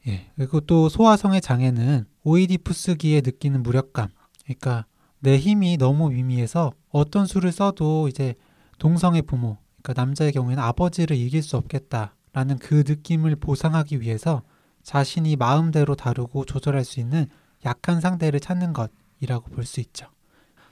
예. 0.08 0.32
그리고 0.36 0.60
또 0.60 0.90
소화성의 0.90 1.40
장애는 1.42 2.06
오이디푸스기에 2.24 3.22
느끼는 3.22 3.64
무력감. 3.64 4.10
그러니까 4.44 4.86
내 5.20 5.38
힘이 5.38 5.78
너무 5.78 6.10
미미해서 6.10 6.74
어떤 6.90 7.26
수를 7.26 7.54
써도 7.54 8.08
이제 8.10 8.36
동성의 8.80 9.24
부모, 9.24 9.58
그러니까 9.82 10.02
남자의 10.02 10.32
경우에는 10.32 10.62
아버지를 10.62 11.16
이길 11.16 11.42
수 11.44 11.58
없겠다라는 11.58 12.60
그 12.60 12.84
느낌을 12.88 13.36
보상하기 13.38 14.02
위해서 14.02 14.44
자신이 14.84 15.36
마음대로 15.36 15.96
다루고 15.96 16.46
조절할 16.46 16.84
수 16.84 17.00
있는 17.00 17.28
약한 17.66 18.02
상대를 18.02 18.40
찾는 18.40 18.74
것이라고 18.74 19.50
볼 19.52 19.66
수 19.66 19.80
있죠. 19.80 20.08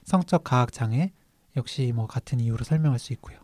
성적 0.03 0.43
가학 0.43 0.71
장애 0.71 1.11
역시 1.55 1.91
뭐 1.95 2.07
같은 2.07 2.39
이유로 2.39 2.63
설명할 2.65 2.99
수 2.99 3.13
있고요. 3.13 3.37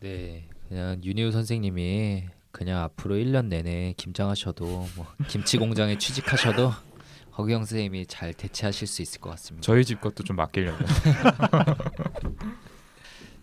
네, 0.00 0.48
그냥 0.68 1.00
윤희우 1.02 1.32
선생님이 1.32 2.26
그냥 2.50 2.82
앞으로 2.82 3.14
1년 3.14 3.46
내내 3.46 3.94
김장하셔도 3.96 4.86
뭐 4.96 5.06
김치 5.28 5.56
공장에 5.58 5.96
취직하셔도 5.96 6.72
허경 7.38 7.64
선생님이 7.64 8.06
잘 8.06 8.34
대체하실 8.34 8.86
수 8.86 9.00
있을 9.02 9.20
것 9.20 9.30
같습니다. 9.30 9.64
저희 9.64 9.84
집 9.84 10.00
것도 10.00 10.22
좀 10.22 10.36
맡기려고. 10.36 10.78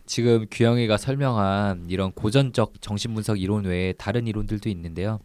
지금 0.10 0.48
규영이가 0.50 0.98
설명한 0.98 1.86
이런 1.88 2.12
고전적 2.12 2.82
정신분석 2.82 3.40
이론 3.40 3.66
외에 3.66 3.94
다른 3.94 4.26
이론들도 4.26 4.68
있는데요. 4.68 5.20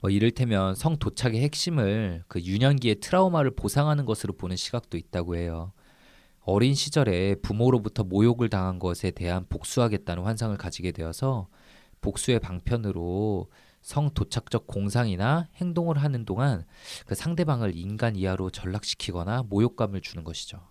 뭐 0.00 0.08
이를테면 0.08 0.74
성 0.74 0.96
도착의 0.96 1.42
핵심을 1.42 2.24
그 2.26 2.40
유년기의 2.40 3.00
트라우마를 3.00 3.50
보상하는 3.50 4.06
것으로 4.06 4.32
보는 4.32 4.56
시각도 4.56 4.96
있다고 4.96 5.36
해요. 5.36 5.74
어린 6.40 6.74
시절에 6.74 7.34
부모로부터 7.42 8.02
모욕을 8.02 8.48
당한 8.48 8.78
것에 8.78 9.10
대한 9.10 9.44
복수하겠다는 9.50 10.22
환상을 10.22 10.56
가지게 10.56 10.92
되어서 10.92 11.46
복수의 12.00 12.40
방편으로 12.40 13.50
성 13.82 14.08
도착적 14.14 14.68
공상이나 14.68 15.48
행동을 15.56 15.98
하는 15.98 16.24
동안 16.24 16.64
그 17.04 17.14
상대방을 17.14 17.76
인간 17.76 18.16
이하로 18.16 18.48
전락시키거나 18.48 19.42
모욕감을 19.50 20.00
주는 20.00 20.24
것이죠. 20.24 20.62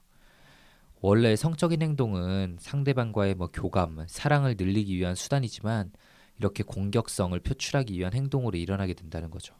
원래 1.02 1.36
성적인 1.36 1.82
행동은 1.82 2.58
상대방과의 2.60 3.36
뭐 3.36 3.48
교감, 3.48 4.06
사랑을 4.08 4.56
늘리기 4.58 4.96
위한 4.98 5.16
수단이지만 5.16 5.92
이렇게 6.40 6.64
공격성을 6.64 7.38
표출하기 7.40 7.98
위한 7.98 8.14
행동으로 8.14 8.58
일어나게 8.58 8.94
된다는 8.94 9.30
거죠. 9.30 9.56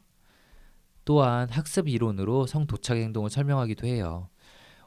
또한 1.04 1.48
학습 1.48 1.88
이론으로 1.88 2.46
성 2.46 2.66
도착 2.66 2.96
행동을 2.96 3.30
설명하기도 3.30 3.86
해요. 3.86 4.28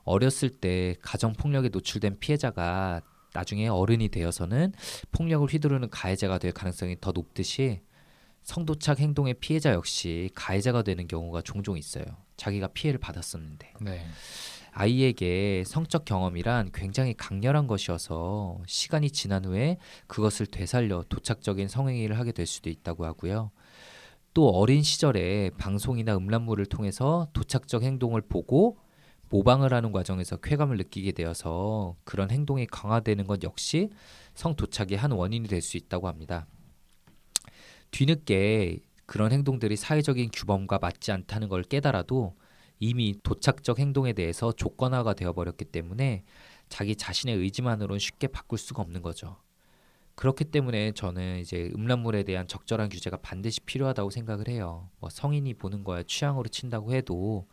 어렸을 0.03 0.49
때 0.49 0.95
가정 1.01 1.33
폭력에 1.33 1.69
노출된 1.69 2.19
피해자가 2.19 3.01
나중에 3.33 3.67
어른이 3.67 4.09
되어서는 4.09 4.73
폭력을 5.11 5.47
휘두르는 5.47 5.89
가해자가 5.89 6.37
될 6.37 6.51
가능성이 6.51 6.97
더 7.01 7.11
높듯이 7.11 7.81
성도착 8.43 8.99
행동의 8.99 9.35
피해자 9.35 9.73
역시 9.73 10.29
가해자가 10.35 10.83
되는 10.83 11.07
경우가 11.07 11.41
종종 11.41 11.77
있어요. 11.77 12.03
자기가 12.35 12.67
피해를 12.67 12.99
받았었는데. 12.99 13.73
네. 13.81 14.05
아이에게 14.73 15.63
성적 15.65 16.03
경험이란 16.03 16.71
굉장히 16.73 17.13
강렬한 17.13 17.67
것이어서 17.67 18.59
시간이 18.65 19.11
지난 19.11 19.45
후에 19.45 19.77
그것을 20.07 20.47
되살려 20.47 21.03
도착적인 21.09 21.67
성행위를 21.67 22.17
하게 22.17 22.31
될 22.31 22.47
수도 22.47 22.69
있다고 22.69 23.05
하고요. 23.05 23.51
또 24.33 24.49
어린 24.49 24.81
시절에 24.81 25.51
방송이나 25.59 26.17
음란물을 26.17 26.65
통해서 26.65 27.27
도착적 27.33 27.83
행동을 27.83 28.21
보고 28.21 28.77
모방을 29.29 29.73
하는 29.73 29.91
과정에서 29.91 30.37
쾌감을 30.37 30.77
느끼게 30.77 31.11
되어서 31.11 31.95
그런 32.03 32.31
행동이 32.31 32.65
강화되는 32.65 33.27
것 33.27 33.43
역시 33.43 33.89
성도착의 34.33 34.97
한 34.97 35.11
원인이 35.11 35.47
될 35.47 35.61
수 35.61 35.77
있다고 35.77 36.07
합니다. 36.07 36.47
뒤늦게 37.91 38.79
그런 39.05 39.31
행동들이 39.31 39.75
사회적인 39.75 40.31
규범과 40.33 40.79
맞지 40.79 41.11
않다는 41.11 41.47
걸 41.49 41.61
깨달아도 41.61 42.35
이미 42.79 43.15
도착적 43.23 43.79
행동에 43.79 44.13
대해서 44.13 44.51
조건화가 44.51 45.13
되어버렸기 45.13 45.65
때문에 45.65 46.23
자기 46.69 46.95
자신의 46.95 47.37
의지만으로는 47.37 47.99
쉽게 47.99 48.27
바꿀 48.27 48.57
수가 48.57 48.81
없는 48.81 49.01
거죠. 49.01 49.37
그렇기 50.15 50.45
때문에 50.45 50.91
저는 50.91 51.39
이제 51.39 51.71
음란물에 51.75 52.23
대한 52.23 52.47
적절한 52.47 52.89
규제가 52.89 53.17
반드시 53.17 53.61
필요하다고 53.61 54.09
생각을 54.09 54.47
해요. 54.47 54.89
뭐 54.99 55.09
성인이 55.09 55.53
보는 55.55 55.83
거야 55.83 56.03
취향으로 56.03 56.49
친다고 56.49 56.93
해도 56.93 57.47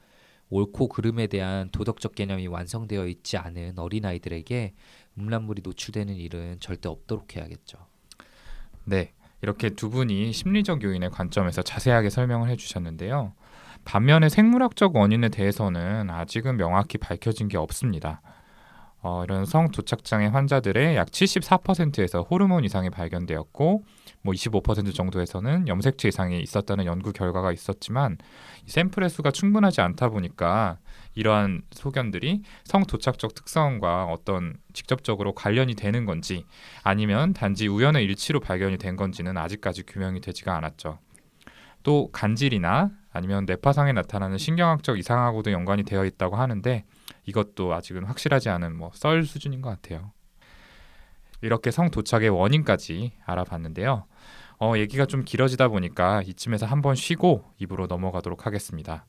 옳고 0.51 0.89
그름에 0.89 1.27
대한 1.27 1.71
도덕적 1.71 2.15
개념이 2.15 2.49
완성되어 2.49 3.07
있지 3.07 3.37
않은 3.37 3.79
어린아이들에게 3.79 4.75
음란물이 5.19 5.63
노출되는 5.65 6.15
일은 6.17 6.59
절대 6.61 6.89
없도록 6.89 7.37
해야겠죠. 7.37 7.79
네. 8.85 9.13
이렇게 9.43 9.71
두 9.71 9.89
분이 9.89 10.33
심리적 10.33 10.83
요인의 10.83 11.11
관점에서 11.11 11.63
자세하게 11.63 12.11
설명을 12.11 12.51
해주셨는데요. 12.51 13.33
반면에 13.85 14.29
생물학적 14.29 14.97
원인에 14.97 15.29
대해서는 15.29 16.11
아직은 16.11 16.57
명확히 16.57 16.99
밝혀진 16.99 17.49
게 17.49 17.57
없습니다. 17.57 18.21
어, 19.03 19.25
이런 19.25 19.47
성 19.47 19.71
도착장애 19.71 20.27
환자들의 20.27 20.95
약 20.97 21.09
74%에서 21.09 22.23
호르몬 22.23 22.65
이상이 22.65 22.91
발견되었고, 22.91 23.85
뭐 24.23 24.35
25% 24.35 24.95
정도에서는 24.95 25.69
염색체 25.69 26.09
이상이 26.09 26.41
있었다는 26.41 26.85
연구 26.85 27.13
결과가 27.13 27.53
있었지만 27.53 28.19
이 28.67 28.71
샘플의 28.71 29.09
수가 29.09 29.31
충분하지 29.31 29.81
않다 29.81 30.11
보니까 30.11 30.77
이러한 31.15 31.63
소견들이 31.71 32.43
성 32.65 32.85
도착적 32.85 33.35
특성과 33.35 34.05
어떤 34.05 34.57
직접적으로 34.75 35.33
관련이 35.33 35.75
되는 35.75 36.05
건지 36.05 36.45
아니면 36.83 37.33
단지 37.33 37.67
우연의 37.69 38.05
일치로 38.05 38.41
발견이 38.41 38.77
된 38.77 38.97
건지는 38.97 39.39
아직까지 39.39 39.85
규명이 39.85 40.21
되지가 40.21 40.55
않았죠. 40.55 40.99
또 41.83 42.11
간질이나 42.13 42.91
아니면 43.13 43.45
뇌파상에 43.47 43.93
나타나는 43.93 44.39
신경학적 44.39 44.99
이상하고도 44.99 45.53
연관이 45.53 45.83
되어 45.83 46.05
있다고 46.05 46.37
하는데 46.37 46.85
이것도 47.27 47.75
아직은 47.75 48.05
확실하지 48.05 48.49
않은 48.51 48.77
뭐 48.77 48.91
썰 48.95 49.25
수준인 49.25 49.61
것 49.63 49.71
같아요. 49.71 50.13
이렇게 51.43 51.71
성 51.71 51.91
도착의 51.91 52.29
원인까지 52.29 53.13
알아봤는데요. 53.25 54.05
어, 54.61 54.75
얘기가 54.77 55.07
좀 55.07 55.25
길어지다 55.25 55.69
보니까 55.69 56.23
이쯤에서 56.23 56.67
한번 56.67 56.95
쉬고 56.95 57.45
2부로 57.61 57.87
넘어가도록 57.89 58.47
하겠습니다. 58.47 59.07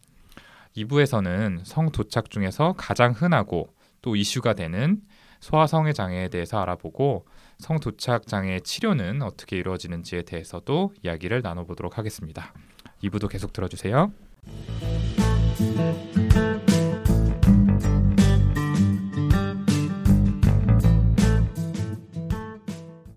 2부에서는 0.78 1.66
성 1.66 1.92
도착 1.92 2.30
중에서 2.30 2.74
가장 2.78 3.12
흔하고 3.12 3.68
또 4.02 4.16
이슈가 4.16 4.54
되는 4.54 5.02
소아성애 5.42 5.92
장애에 5.92 6.30
대해서 6.30 6.62
알아보고 6.62 7.26
성 7.60 7.80
도착 7.80 8.28
장애의 8.28 8.62
치료는 8.62 9.22
어떻게 9.24 9.58
이루어지는지에 9.58 10.22
대해서도 10.22 10.94
이야기를 11.04 11.42
나눠보도록 11.42 11.98
하겠습니다. 11.98 12.54
2부도 13.04 13.30
계속 13.30 13.54
들어주세요. 13.54 14.12